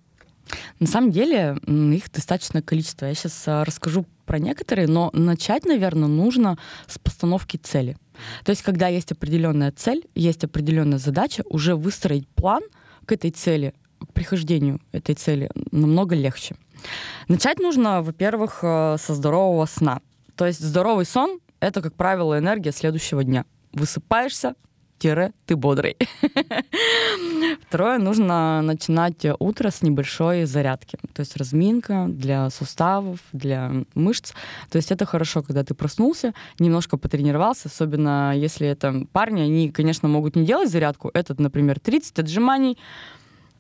На 0.79 0.87
самом 0.87 1.11
деле 1.11 1.59
их 1.67 2.11
достаточное 2.13 2.63
количество. 2.63 3.07
Я 3.07 3.15
сейчас 3.15 3.49
э, 3.49 3.63
расскажу 3.65 4.07
про 4.27 4.39
некоторые, 4.39 4.87
но 4.87 5.11
начать, 5.13 5.65
наверное, 5.65 6.09
нужно 6.09 6.59
с 6.87 6.99
постановки 6.99 7.57
цели. 7.57 7.97
То 8.45 8.51
есть, 8.51 8.63
когда 8.63 8.89
есть 8.89 9.13
определенная 9.13 9.73
цель, 9.73 10.05
есть 10.15 10.45
определенная 10.45 10.99
задача, 10.99 11.43
уже 11.49 11.75
выстроить 11.75 12.29
план 12.29 12.63
к 13.05 13.13
этой 13.13 13.31
цели, 13.31 13.75
прихождению 14.13 14.81
этой 14.93 15.15
цели 15.15 15.51
намного 15.73 16.15
легче. 16.15 16.57
Начать 17.29 17.59
нужно, 17.59 18.03
во-первых, 18.03 18.61
э, 18.63 18.97
со 18.99 19.15
здорового 19.15 19.67
сна. 19.67 20.01
То 20.37 20.47
есть 20.47 20.61
здоровый 20.61 21.07
сон— 21.07 21.41
это, 21.61 21.83
как 21.83 21.95
правило, 21.95 22.39
энергия 22.39 22.73
следующего 22.73 23.25
дня. 23.25 23.45
Высыпаешься, 23.73 24.55
тире 24.99 25.33
ты 25.47 25.57
бодрый. 25.57 25.97
Второе, 27.69 27.99
нужно 27.99 28.63
начинать 28.63 29.27
утро 29.39 29.71
с 29.71 29.83
небольшой 29.83 30.45
зарядки. 30.45 30.99
То 31.13 31.21
есть 31.21 31.37
разминка 31.37 32.07
для 32.09 32.51
суставов, 32.51 33.19
для 33.33 33.73
мышц. 33.95 34.33
То 34.71 34.77
есть 34.77 34.93
это 34.93 35.07
хорошо, 35.07 35.43
когда 35.43 35.65
ты 35.65 35.75
проснулся, 35.75 36.33
немножко 36.59 36.97
потренировался, 36.97 37.69
особенно 37.69 38.33
если 38.37 38.67
это 38.67 39.07
парни, 39.13 39.43
они, 39.43 39.71
конечно, 39.71 40.09
могут 40.09 40.37
не 40.37 40.45
делать 40.45 40.71
зарядку. 40.71 41.11
Этот, 41.15 41.41
например, 41.41 41.79
30 41.81 42.19
отжиманий, 42.21 42.79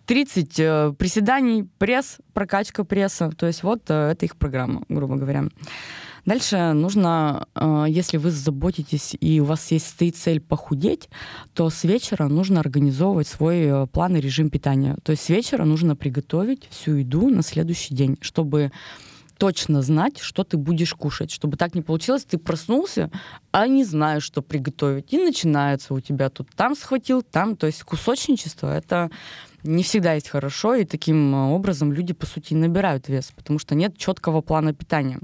30 0.07 0.61
э, 0.61 0.93
приседаний, 0.97 1.69
пресс, 1.79 2.19
прокачка 2.33 2.85
пресса. 2.85 3.31
То 3.31 3.47
есть 3.47 3.63
вот 3.63 3.83
э, 3.89 4.13
это 4.13 4.25
их 4.25 4.37
программа, 4.37 4.83
грубо 4.89 5.17
говоря. 5.17 5.45
Дальше 6.25 6.73
нужно, 6.73 7.47
э, 7.55 7.87
если 7.89 8.17
вы 8.17 8.31
заботитесь 8.31 9.17
и 9.21 9.41
у 9.41 9.45
вас 9.45 9.71
есть 9.73 9.89
стоит 9.89 10.17
цель 10.17 10.41
похудеть, 10.41 11.09
то 11.55 11.71
с 11.71 11.85
вечера 11.85 12.29
нужно 12.29 12.61
организовывать 12.61 13.27
свой 13.27 13.87
план 13.89 14.17
и 14.17 14.21
режим 14.21 14.49
питания. 14.49 14.97
То 15.03 15.11
есть 15.11 15.25
с 15.25 15.29
вечера 15.29 15.65
нужно 15.65 15.97
приготовить 15.97 16.69
всю 16.71 16.95
еду 16.95 17.29
на 17.29 17.43
следующий 17.43 17.95
день, 17.95 18.17
чтобы 18.21 18.71
точно 19.39 19.83
знать, 19.83 20.19
что 20.19 20.45
ты 20.45 20.57
будешь 20.57 20.95
кушать, 20.95 21.31
чтобы 21.31 21.57
так 21.57 21.75
не 21.75 21.83
получилось, 21.83 22.25
ты 22.25 22.39
проснулся, 22.39 23.11
а 23.51 23.67
не 23.67 23.85
знаешь, 23.85 24.23
что 24.23 24.43
приготовить. 24.43 25.13
И 25.13 25.19
начинается 25.19 25.95
у 25.95 26.01
тебя 26.01 26.31
тут 26.31 26.49
там 26.55 26.75
схватил, 26.75 27.23
там, 27.23 27.57
то 27.57 27.67
есть 27.67 27.83
кусочничество— 27.83 28.75
это 28.77 29.11
не 29.67 29.83
всегда 29.83 30.15
есть 30.15 30.29
хорошо, 30.29 30.75
и 30.75 30.85
таким 30.85 31.35
э, 31.35 31.53
образом 31.53 31.93
люди, 31.93 32.13
по 32.13 32.27
сути, 32.27 32.55
набирают 32.55 33.09
вес, 33.09 33.33
потому 33.35 33.59
что 33.59 33.75
нет 33.75 33.97
четкого 33.99 34.41
плана 34.41 34.73
питания. 34.73 35.19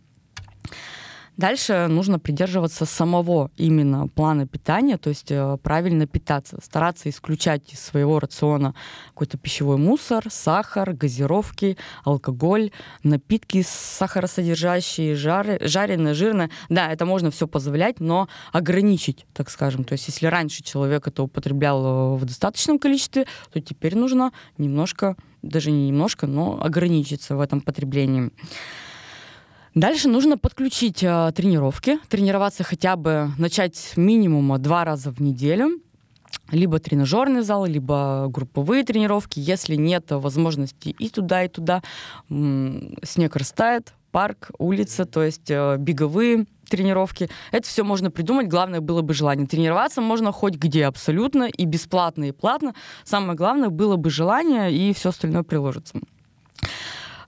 Дальше 1.38 1.86
нужно 1.88 2.18
придерживаться 2.18 2.84
самого 2.84 3.50
именно 3.56 4.06
плана 4.06 4.46
питания, 4.46 4.98
то 4.98 5.08
есть 5.08 5.30
э, 5.30 5.56
правильно 5.62 6.06
питаться, 6.06 6.58
стараться 6.62 7.08
исключать 7.08 7.72
из 7.72 7.80
своего 7.80 8.20
рациона 8.20 8.74
какой-то 9.08 9.38
пищевой 9.38 9.78
мусор, 9.78 10.26
сахар, 10.28 10.92
газировки, 10.92 11.78
алкоголь, 12.04 12.70
напитки 13.02 13.64
сахаросодержащие, 13.66 15.14
жары, 15.14 15.58
жареное, 15.62 16.12
жирное. 16.12 16.50
Да, 16.68 16.92
это 16.92 17.06
можно 17.06 17.30
все 17.30 17.48
позволять, 17.48 17.98
но 17.98 18.28
ограничить, 18.52 19.26
так 19.32 19.48
скажем. 19.48 19.84
То 19.84 19.94
есть 19.94 20.06
если 20.08 20.26
раньше 20.26 20.62
человек 20.62 21.08
это 21.08 21.22
употреблял 21.22 21.84
э, 21.84 22.16
в 22.18 22.26
достаточном 22.26 22.78
количестве, 22.78 23.26
то 23.50 23.60
теперь 23.60 23.96
нужно 23.96 24.32
немножко, 24.58 25.16
даже 25.40 25.70
не 25.70 25.88
немножко, 25.88 26.26
но 26.26 26.62
ограничиться 26.62 27.36
в 27.36 27.40
этом 27.40 27.62
потреблении. 27.62 28.30
Дальше 29.74 30.08
нужно 30.08 30.36
подключить 30.36 31.02
э, 31.02 31.32
тренировки, 31.34 31.98
тренироваться 32.08 32.62
хотя 32.62 32.96
бы, 32.96 33.30
начать 33.38 33.92
минимума 33.96 34.58
два 34.58 34.84
раза 34.84 35.10
в 35.10 35.20
неделю, 35.20 35.80
либо 36.50 36.78
тренажерный 36.78 37.40
зал, 37.40 37.64
либо 37.64 38.26
групповые 38.28 38.84
тренировки. 38.84 39.40
Если 39.40 39.76
нет 39.76 40.10
возможности 40.10 40.90
и 40.90 41.08
туда, 41.08 41.44
и 41.44 41.48
туда, 41.48 41.82
снег 42.28 43.36
растает, 43.36 43.94
парк, 44.10 44.50
улица, 44.58 45.06
то 45.06 45.22
есть 45.22 45.50
э, 45.50 45.76
беговые 45.78 46.44
тренировки. 46.68 47.30
Это 47.50 47.66
все 47.66 47.82
можно 47.82 48.10
придумать. 48.10 48.48
Главное 48.48 48.80
было 48.80 49.00
бы 49.00 49.14
желание. 49.14 49.46
Тренироваться 49.46 50.02
можно 50.02 50.32
хоть 50.32 50.56
где 50.56 50.84
абсолютно, 50.84 51.44
и 51.44 51.64
бесплатно, 51.64 52.24
и 52.24 52.32
платно. 52.32 52.74
Самое 53.04 53.36
главное 53.36 53.70
было 53.70 53.96
бы 53.96 54.10
желание, 54.10 54.70
и 54.70 54.92
все 54.92 55.08
остальное 55.08 55.42
приложится. 55.42 55.98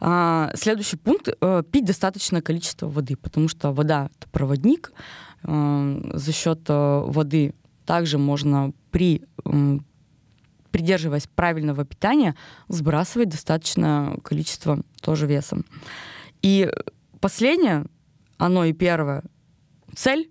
А, 0.07 0.51
следующий 0.55 0.99
пункт 0.99 1.31
э, 1.41 1.63
пить 1.73 1.87
достаточное 1.87 2.43
количество 2.43 2.89
воды, 2.89 3.17
потому 3.17 3.49
что 3.49 3.73
вода 3.73 4.11
это 4.15 4.29
проводник. 4.29 4.93
Э, 5.45 6.11
за 6.13 6.31
счет 6.31 6.61
э, 6.69 7.05
воды 7.07 7.55
также 7.87 8.19
можно 8.19 8.73
при 8.91 9.25
придерживаясь 10.71 11.27
правильного 11.29 11.85
питания, 11.87 12.35
сбрасывать 12.69 13.29
достаточное 13.31 14.17
количество 14.19 14.83
тоже 15.01 15.27
веса. 15.27 15.63
И 16.43 16.69
последнее, 17.21 17.87
оно 18.37 18.65
и 18.65 18.73
первое, 18.73 19.23
цель, 19.95 20.31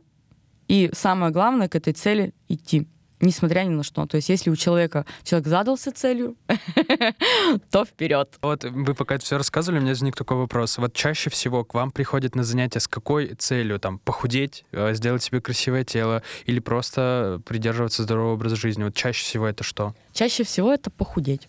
и 0.67 0.91
самое 0.93 1.31
главное 1.31 1.69
к 1.69 1.75
этой 1.75 1.93
цели 1.93 2.33
идти 2.47 2.88
несмотря 3.23 3.62
ни 3.62 3.69
на 3.69 3.83
что. 3.83 4.05
То 4.05 4.17
есть 4.17 4.29
если 4.29 4.49
у 4.49 4.55
человека, 4.55 5.05
человек 5.23 5.47
задался 5.47 5.91
целью, 5.91 6.36
то 7.71 7.86
вперед. 7.86 8.29
Вот 8.41 8.63
вы 8.63 8.93
пока 8.93 9.15
это 9.15 9.25
все 9.25 9.38
рассказывали, 9.38 9.79
у 9.79 9.81
меня 9.81 9.91
возник 9.91 10.15
такой 10.15 10.38
вопрос. 10.38 10.77
Вот 10.77 10.93
чаще 10.93 11.29
всего 11.29 11.63
к 11.63 11.73
вам 11.73 11.91
приходят 11.91 12.36
на 12.36 12.43
занятия 12.43 12.79
с 12.79 12.88
какой 12.88 13.33
целью? 13.36 13.79
Там, 13.79 13.99
похудеть, 13.99 14.65
э, 14.71 14.93
сделать 14.93 15.23
себе 15.23 15.41
красивое 15.41 15.83
тело 15.83 16.23
или 16.45 16.59
просто 16.59 17.41
придерживаться 17.45 18.03
здорового 18.03 18.33
образа 18.33 18.55
жизни? 18.55 18.83
Вот 18.83 18.95
чаще 18.95 19.23
всего 19.23 19.47
это 19.47 19.63
что? 19.63 19.95
Чаще 20.13 20.43
всего 20.43 20.73
это 20.73 20.89
похудеть. 20.91 21.47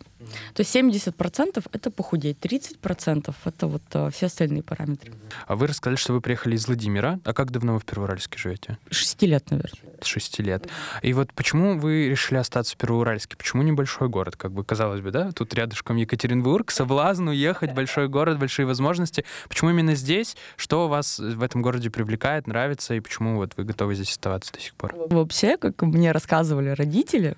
То 0.54 0.60
есть 0.60 0.74
70% 0.74 1.64
это 1.72 1.90
похудеть, 1.90 2.38
30% 2.40 3.34
это 3.44 3.66
вот 3.66 3.82
а, 3.92 4.10
все 4.10 4.26
остальные 4.26 4.62
параметры. 4.62 5.12
А 5.46 5.56
вы 5.56 5.66
рассказали, 5.66 5.96
что 5.96 6.12
вы 6.12 6.20
приехали 6.20 6.56
из 6.56 6.66
Владимира. 6.66 7.18
А 7.24 7.32
как 7.32 7.50
давно 7.50 7.74
вы 7.74 7.80
в 7.80 7.84
Первоуральске 7.84 8.38
живете? 8.38 8.78
Шести 8.90 9.26
лет, 9.26 9.50
наверное. 9.50 9.94
Шести 10.02 10.42
лет. 10.42 10.68
И 11.02 11.12
вот 11.12 11.32
почему 11.32 11.78
вы 11.78 12.08
решили 12.08 12.38
остаться 12.38 12.74
в 12.74 12.76
Первоуральске? 12.76 13.36
Почему 13.36 13.62
небольшой 13.62 14.08
город? 14.08 14.36
Как 14.36 14.52
бы 14.52 14.64
казалось 14.64 15.00
бы, 15.00 15.10
да? 15.10 15.32
Тут 15.32 15.54
рядышком 15.54 15.96
Екатеринбург, 15.96 16.70
соблазн 16.70 17.28
уехать, 17.28 17.72
большой 17.72 18.08
город, 18.08 18.38
большие 18.38 18.66
возможности. 18.66 19.24
Почему 19.48 19.70
именно 19.70 19.94
здесь? 19.94 20.36
Что 20.56 20.88
вас 20.88 21.18
в 21.18 21.42
этом 21.42 21.62
городе 21.62 21.90
привлекает, 21.90 22.46
нравится, 22.46 22.94
и 22.94 23.00
почему 23.00 23.36
вот 23.36 23.52
вы 23.56 23.64
готовы 23.64 23.94
здесь 23.94 24.10
оставаться 24.10 24.52
до 24.52 24.60
сих 24.60 24.74
пор? 24.74 24.94
Вообще, 25.08 25.56
как 25.56 25.82
мне 25.82 26.12
рассказывали 26.12 26.70
родители, 26.70 27.36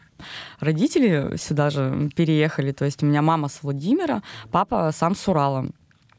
родители 0.61 1.37
сюда 1.37 1.71
же 1.71 2.11
переехали. 2.15 2.73
То 2.73 2.85
есть 2.85 3.03
у 3.03 3.07
меня 3.07 3.23
мама 3.23 3.49
с 3.49 3.63
Владимира, 3.63 4.23
папа 4.51 4.91
сам 4.93 5.15
с 5.15 5.29
Урала. 5.29 5.67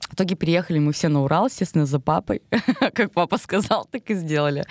В 0.10 0.14
итоге 0.14 0.36
переехали 0.36 0.80
мы 0.80 0.94
все 0.94 1.10
на 1.10 1.24
Урал, 1.24 1.48
естественно, 1.48 1.86
за 1.86 2.00
папой. 2.00 2.42
как 2.94 3.12
папа 3.12 3.38
сказал, 3.38 3.86
так 3.92 4.10
и 4.10 4.16
сделали. 4.16 4.66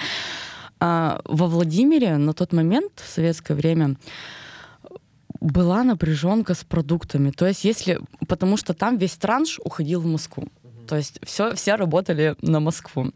А, 0.80 1.20
во 1.24 1.46
Владимире 1.46 2.16
на 2.16 2.32
тот 2.32 2.52
момент, 2.52 2.92
в 2.96 3.08
советское 3.08 3.54
время, 3.54 3.96
была 5.40 5.84
напряженка 5.84 6.54
с 6.54 6.64
продуктами. 6.64 7.30
То 7.30 7.46
есть 7.46 7.64
если... 7.64 8.00
Потому 8.28 8.56
что 8.56 8.74
там 8.74 8.96
весь 8.98 9.16
транш 9.16 9.60
уходил 9.62 10.00
в 10.00 10.06
Москву. 10.06 10.48
То 10.86 10.96
есть 10.96 11.18
все, 11.22 11.54
все 11.54 11.74
работали 11.74 12.36
на 12.40 12.60
Москву. 12.60 13.12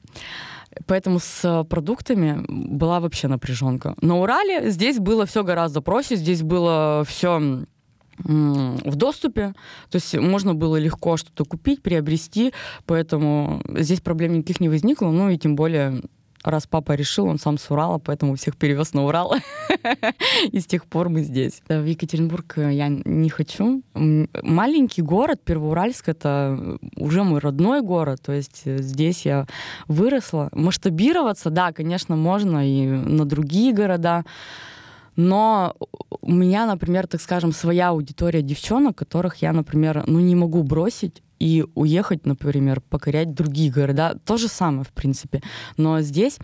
Поэтому 0.86 1.18
с 1.18 1.64
продуктами 1.68 2.44
была 2.48 3.00
вообще 3.00 3.28
напряженка. 3.28 3.94
На 4.00 4.18
Урале 4.18 4.70
здесь 4.70 4.98
было 4.98 5.26
все 5.26 5.42
гораздо 5.42 5.80
проще, 5.80 6.16
здесь 6.16 6.42
было 6.42 7.04
все 7.06 7.64
в 8.22 8.96
доступе, 8.96 9.54
то 9.88 9.96
есть 9.96 10.14
можно 10.14 10.54
было 10.54 10.76
легко 10.76 11.16
что-то 11.16 11.46
купить, 11.46 11.82
приобрести, 11.82 12.52
поэтому 12.84 13.62
здесь 13.66 14.02
проблем 14.02 14.34
никаких 14.34 14.60
не 14.60 14.68
возникло, 14.68 15.10
ну 15.10 15.30
и 15.30 15.38
тем 15.38 15.56
более 15.56 16.02
раз 16.44 16.66
папа 16.66 16.92
решил, 16.92 17.26
он 17.26 17.38
сам 17.38 17.58
с 17.58 17.70
Урала, 17.70 17.98
поэтому 17.98 18.34
всех 18.34 18.56
перевез 18.56 18.94
на 18.94 19.04
Урал. 19.04 19.34
И 20.52 20.60
с 20.60 20.66
тех 20.66 20.86
пор 20.86 21.08
мы 21.08 21.22
здесь. 21.22 21.62
В 21.68 21.84
Екатеринбург 21.84 22.54
я 22.56 22.88
не 22.88 23.28
хочу. 23.28 23.82
Маленький 23.94 25.02
город, 25.02 25.40
Первоуральск, 25.44 26.08
это 26.08 26.78
уже 26.96 27.24
мой 27.24 27.40
родной 27.40 27.82
город, 27.82 28.20
то 28.24 28.32
есть 28.32 28.62
здесь 28.64 29.26
я 29.26 29.46
выросла. 29.88 30.48
Масштабироваться, 30.52 31.50
да, 31.50 31.72
конечно, 31.72 32.16
можно 32.16 32.66
и 32.66 32.86
на 32.86 33.24
другие 33.24 33.72
города, 33.72 34.24
но 35.16 35.76
у 36.22 36.32
меня, 36.32 36.66
например, 36.66 37.06
так 37.06 37.20
скажем, 37.20 37.52
своя 37.52 37.90
аудитория 37.90 38.42
девчонок, 38.42 38.96
которых 38.96 39.36
я, 39.36 39.52
например, 39.52 40.04
ну 40.06 40.20
не 40.20 40.34
могу 40.34 40.62
бросить 40.62 41.22
и 41.40 41.64
уехать, 41.74 42.26
например, 42.26 42.80
покорять 42.80 43.34
другие 43.34 43.72
города. 43.72 44.16
То 44.24 44.36
же 44.36 44.46
самое, 44.46 44.84
в 44.84 44.92
принципе. 44.92 45.42
Но 45.76 46.00
здесь 46.02 46.38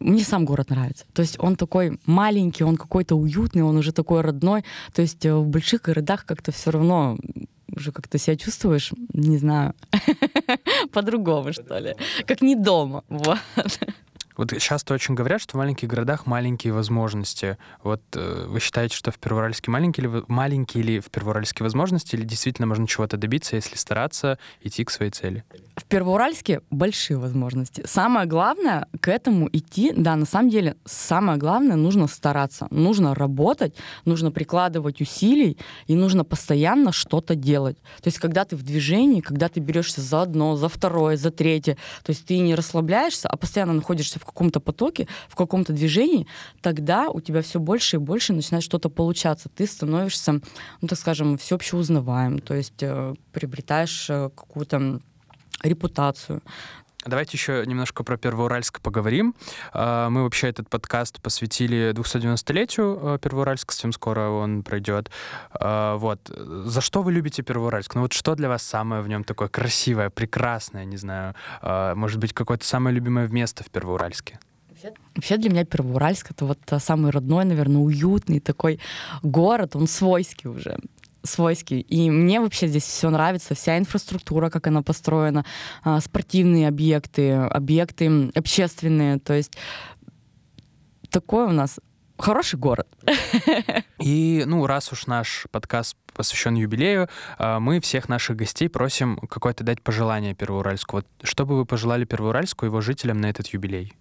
мне 0.00 0.24
сам 0.24 0.44
город 0.44 0.70
нравится. 0.70 1.04
То 1.12 1.22
есть 1.22 1.36
он 1.38 1.56
такой 1.56 1.98
маленький, 2.06 2.64
он 2.64 2.76
какой-то 2.76 3.16
уютный, 3.16 3.62
он 3.62 3.76
уже 3.76 3.92
такой 3.92 4.20
родной. 4.20 4.64
То 4.92 5.02
есть 5.02 5.24
э, 5.26 5.34
в 5.34 5.46
больших 5.48 5.82
городах 5.82 6.24
как-то 6.24 6.52
все 6.52 6.70
равно 6.70 7.18
уже 7.74 7.90
как-то 7.92 8.18
себя 8.18 8.36
чувствуешь, 8.36 8.92
не 9.12 9.38
знаю, 9.38 9.74
по-другому, 10.92 11.52
что 11.52 11.78
ли. 11.78 11.96
Как 12.26 12.40
не 12.40 12.54
дома. 12.54 13.02
Вот. 13.08 13.38
Вот 14.36 14.56
часто 14.58 14.94
очень 14.94 15.14
говорят, 15.14 15.40
что 15.40 15.52
в 15.52 15.58
маленьких 15.58 15.88
городах 15.88 16.26
маленькие 16.26 16.72
возможности. 16.72 17.56
Вот 17.82 18.02
э, 18.14 18.46
вы 18.48 18.60
считаете, 18.60 18.96
что 18.96 19.10
в 19.12 19.18
Первоуральске 19.18 19.70
маленькие, 19.70 20.08
ли, 20.08 20.22
маленькие 20.28 20.82
ли 20.82 21.00
в 21.00 21.10
Первоуральске 21.10 21.62
возможности, 21.62 22.16
или 22.16 22.24
действительно 22.24 22.66
можно 22.66 22.86
чего-то 22.86 23.16
добиться, 23.16 23.56
если 23.56 23.76
стараться 23.76 24.38
идти 24.62 24.84
к 24.84 24.90
своей 24.90 25.12
цели? 25.12 25.44
В 25.76 25.84
Первоуральске 25.84 26.62
большие 26.70 27.16
возможности. 27.16 27.84
Самое 27.86 28.26
главное 28.26 28.88
к 29.00 29.08
этому 29.08 29.48
идти, 29.52 29.92
да, 29.96 30.16
на 30.16 30.26
самом 30.26 30.50
деле, 30.50 30.76
самое 30.84 31.38
главное, 31.38 31.76
нужно 31.76 32.06
стараться, 32.06 32.66
нужно 32.70 33.14
работать, 33.14 33.74
нужно 34.04 34.30
прикладывать 34.30 35.00
усилий, 35.00 35.58
и 35.86 35.94
нужно 35.94 36.24
постоянно 36.24 36.92
что-то 36.92 37.34
делать. 37.34 37.76
То 38.02 38.08
есть, 38.08 38.18
когда 38.18 38.44
ты 38.44 38.56
в 38.56 38.62
движении, 38.62 39.20
когда 39.20 39.48
ты 39.48 39.60
берешься 39.60 40.00
за 40.00 40.22
одно, 40.22 40.56
за 40.56 40.68
второе, 40.68 41.16
за 41.16 41.30
третье, 41.30 41.76
то 42.02 42.10
есть 42.10 42.26
ты 42.26 42.38
не 42.38 42.54
расслабляешься, 42.54 43.28
а 43.28 43.36
постоянно 43.36 43.72
находишься 43.72 44.18
в 44.18 44.23
каком-то 44.24 44.60
потоке, 44.60 45.06
в 45.28 45.34
каком-то 45.34 45.72
движении, 45.72 46.26
тогда 46.60 47.08
у 47.08 47.20
тебя 47.20 47.42
все 47.42 47.60
больше 47.60 47.96
и 47.96 47.98
больше 47.98 48.32
начинает 48.32 48.64
что-то 48.64 48.88
получаться. 48.88 49.48
Ты 49.48 49.66
становишься, 49.66 50.40
ну 50.80 50.88
так 50.88 50.98
скажем, 50.98 51.38
всеобщее 51.38 51.80
узнаваем, 51.80 52.38
то 52.38 52.54
есть 52.54 52.82
э, 52.82 53.14
приобретаешь 53.32 54.08
э, 54.10 54.30
какую-то 54.34 55.00
репутацию. 55.62 56.42
Давайте 57.06 57.36
еще 57.36 57.64
немножко 57.66 58.02
про 58.02 58.16
Первоуральск 58.16 58.80
поговорим. 58.80 59.34
А, 59.72 60.08
мы 60.08 60.22
вообще 60.22 60.48
этот 60.48 60.70
подкаст 60.70 61.20
посвятили 61.20 61.92
290-летию 61.92 62.98
э, 63.02 63.18
Первоуральска, 63.20 63.72
совсем 63.72 63.92
скоро 63.92 64.30
он 64.30 64.62
пройдет. 64.62 65.10
А, 65.52 65.96
вот. 65.96 66.20
За 66.28 66.80
что 66.80 67.02
вы 67.02 67.12
любите 67.12 67.42
Первоуральск? 67.42 67.94
Ну 67.94 68.02
вот 68.02 68.14
что 68.14 68.34
для 68.34 68.48
вас 68.48 68.62
самое 68.62 69.02
в 69.02 69.08
нем 69.08 69.22
такое 69.22 69.48
красивое, 69.48 70.08
прекрасное, 70.08 70.86
не 70.86 70.96
знаю, 70.96 71.34
а, 71.60 71.94
может 71.94 72.18
быть, 72.18 72.32
какое-то 72.32 72.64
самое 72.64 72.94
любимое 72.94 73.28
место 73.28 73.64
в 73.64 73.70
Первоуральске? 73.70 74.38
Вообще 75.14 75.36
для 75.36 75.50
меня 75.50 75.64
Первоуральск 75.64 76.30
это 76.30 76.44
вот 76.44 76.58
самый 76.78 77.10
родной, 77.10 77.44
наверное, 77.44 77.80
уютный 77.80 78.40
такой 78.40 78.80
город, 79.22 79.76
он 79.76 79.86
свойский 79.86 80.50
уже 80.50 80.78
свойский. 81.24 81.80
И 81.80 82.10
мне 82.10 82.40
вообще 82.40 82.68
здесь 82.68 82.84
все 82.84 83.10
нравится, 83.10 83.54
вся 83.54 83.78
инфраструктура, 83.78 84.50
как 84.50 84.66
она 84.66 84.82
построена, 84.82 85.44
а, 85.82 86.00
спортивные 86.00 86.68
объекты, 86.68 87.32
объекты 87.32 88.30
общественные. 88.34 89.18
То 89.18 89.34
есть 89.34 89.56
такой 91.10 91.46
у 91.46 91.52
нас 91.52 91.80
хороший 92.18 92.58
город. 92.58 92.88
И, 93.98 94.44
ну, 94.46 94.66
раз 94.66 94.92
уж 94.92 95.06
наш 95.06 95.46
подкаст 95.50 95.96
посвящен 96.14 96.54
юбилею, 96.54 97.08
а, 97.38 97.58
мы 97.58 97.80
всех 97.80 98.08
наших 98.08 98.36
гостей 98.36 98.68
просим 98.68 99.16
какое-то 99.16 99.64
дать 99.64 99.82
пожелание 99.82 100.34
Первоуральску. 100.34 100.96
Вот 100.96 101.06
что 101.22 101.44
бы 101.46 101.56
вы 101.56 101.64
пожелали 101.64 102.04
Первоуральску 102.04 102.64
и 102.64 102.68
его 102.68 102.80
жителям 102.80 103.20
на 103.20 103.26
этот 103.26 103.48
юбилей? 103.48 103.92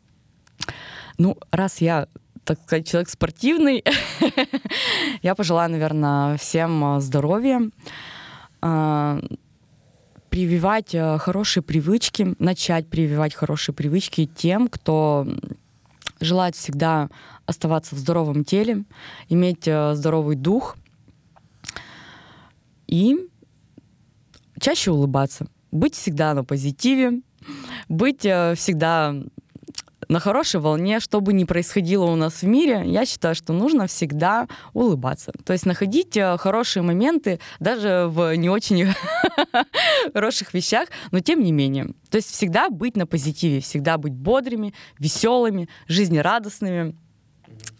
Ну, 1.17 1.37
раз 1.51 1.81
я 1.81 2.07
так 2.45 2.61
сказать, 2.61 2.87
человек 2.87 3.09
спортивный. 3.09 3.83
Я 5.21 5.35
пожелаю, 5.35 5.71
наверное, 5.71 6.37
всем 6.37 6.83
а, 6.83 6.99
здоровья, 6.99 7.61
а, 8.61 9.19
прививать 10.29 10.93
а, 10.93 11.17
хорошие 11.17 11.63
привычки, 11.63 12.35
начать 12.39 12.87
прививать 12.89 13.33
хорошие 13.33 13.73
привычки 13.73 14.25
тем, 14.25 14.67
кто 14.67 15.27
желает 16.19 16.55
всегда 16.55 17.09
оставаться 17.45 17.95
в 17.95 17.99
здоровом 17.99 18.43
теле, 18.45 18.85
иметь 19.29 19.63
здоровый 19.63 20.35
дух 20.37 20.77
и 22.87 23.17
чаще 24.59 24.91
улыбаться, 24.91 25.47
быть 25.71 25.95
всегда 25.95 26.33
на 26.33 26.45
позитиве, 26.45 27.21
быть 27.89 28.21
всегда 28.21 29.15
на 30.07 30.19
хорошей 30.19 30.59
волне, 30.59 30.99
что 30.99 31.21
бы 31.21 31.33
ни 31.33 31.43
происходило 31.43 32.05
у 32.05 32.15
нас 32.15 32.41
в 32.41 32.43
мире, 32.43 32.83
я 32.85 33.05
считаю, 33.05 33.35
что 33.35 33.53
нужно 33.53 33.87
всегда 33.87 34.47
улыбаться. 34.73 35.31
То 35.45 35.53
есть 35.53 35.65
находить 35.65 36.17
э, 36.17 36.37
хорошие 36.37 36.83
моменты 36.83 37.39
даже 37.59 38.05
в 38.07 38.35
не 38.35 38.49
очень 38.49 38.87
хороших 40.13 40.53
вещах, 40.53 40.89
но 41.11 41.19
тем 41.19 41.43
не 41.43 41.51
менее. 41.51 41.93
То 42.09 42.17
есть 42.17 42.31
всегда 42.31 42.69
быть 42.69 42.97
на 42.97 43.07
позитиве, 43.07 43.59
всегда 43.59 43.97
быть 43.97 44.13
бодрыми, 44.13 44.73
веселыми, 44.99 45.69
жизнерадостными. 45.87 46.95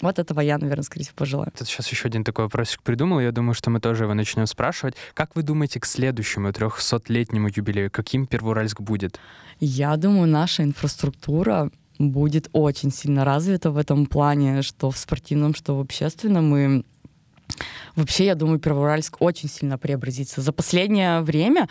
Вот 0.02 0.20
этого 0.20 0.42
я, 0.42 0.58
наверное, 0.58 0.84
скорее 0.84 1.06
всего, 1.06 1.16
пожелаю. 1.16 1.52
Тут 1.58 1.68
сейчас 1.68 1.88
еще 1.90 2.08
один 2.08 2.24
такой 2.24 2.46
вопросик 2.46 2.84
придумал. 2.84 3.20
Я 3.20 3.32
думаю, 3.32 3.54
что 3.54 3.70
мы 3.70 3.80
тоже 3.80 4.04
его 4.04 4.14
начнем 4.14 4.46
спрашивать. 4.48 4.96
Как 5.14 5.36
вы 5.36 5.44
думаете, 5.44 5.80
к 5.80 5.86
следующему 5.86 6.50
300-летнему 6.50 7.50
юбилею, 7.56 7.90
каким 7.90 8.26
Первоуральск 8.26 8.82
будет? 8.82 9.20
Я 9.60 9.96
думаю, 9.98 10.28
наша 10.28 10.64
инфраструктура 10.64 11.72
будет 12.00 12.50
очень 12.54 12.92
сильно 12.92 13.26
развита 13.26 13.72
в 13.72 13.78
этом 13.78 14.06
плане, 14.06 14.62
что 14.62 14.92
в 14.92 14.98
спортивном, 14.98 15.54
что 15.56 15.76
в 15.78 15.80
общественном. 15.80 16.56
И 16.58 16.84
вообще, 17.96 18.26
я 18.26 18.36
думаю, 18.36 18.60
Первоуральск 18.60 19.18
очень 19.20 19.50
сильно 19.50 19.78
преобразится. 19.78 20.42
За 20.42 20.52
последнее 20.52 21.22
время 21.22 21.70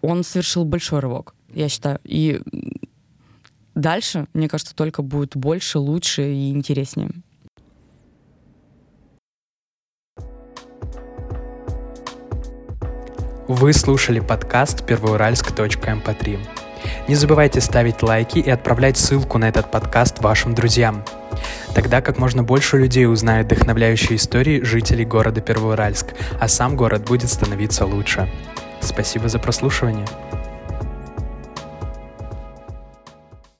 он 0.00 0.24
совершил 0.24 0.64
большой 0.64 1.00
рывок, 1.00 1.34
я 1.52 1.68
считаю. 1.68 2.00
И 2.04 2.40
дальше, 3.74 4.26
мне 4.32 4.48
кажется, 4.48 4.74
только 4.74 5.02
будет 5.02 5.36
больше, 5.36 5.78
лучше 5.78 6.32
и 6.32 6.50
интереснее. 6.50 7.10
Вы 13.48 13.72
слушали 13.72 14.20
подкаст 14.20 14.84
первоуральск.мп3. 14.84 16.67
Не 17.08 17.14
забывайте 17.14 17.60
ставить 17.60 18.02
лайки 18.02 18.38
и 18.38 18.50
отправлять 18.50 18.96
ссылку 18.96 19.38
на 19.38 19.48
этот 19.48 19.70
подкаст 19.70 20.20
вашим 20.20 20.54
друзьям. 20.54 21.04
Тогда 21.74 22.00
как 22.00 22.18
можно 22.18 22.42
больше 22.42 22.78
людей 22.78 23.06
узнает 23.06 23.46
вдохновляющие 23.46 24.16
истории 24.16 24.62
жителей 24.62 25.04
города 25.04 25.40
Первоуральск, 25.40 26.08
а 26.40 26.48
сам 26.48 26.76
город 26.76 27.04
будет 27.04 27.30
становиться 27.30 27.86
лучше. 27.86 28.28
Спасибо 28.80 29.28
за 29.28 29.38
прослушивание. 29.38 30.06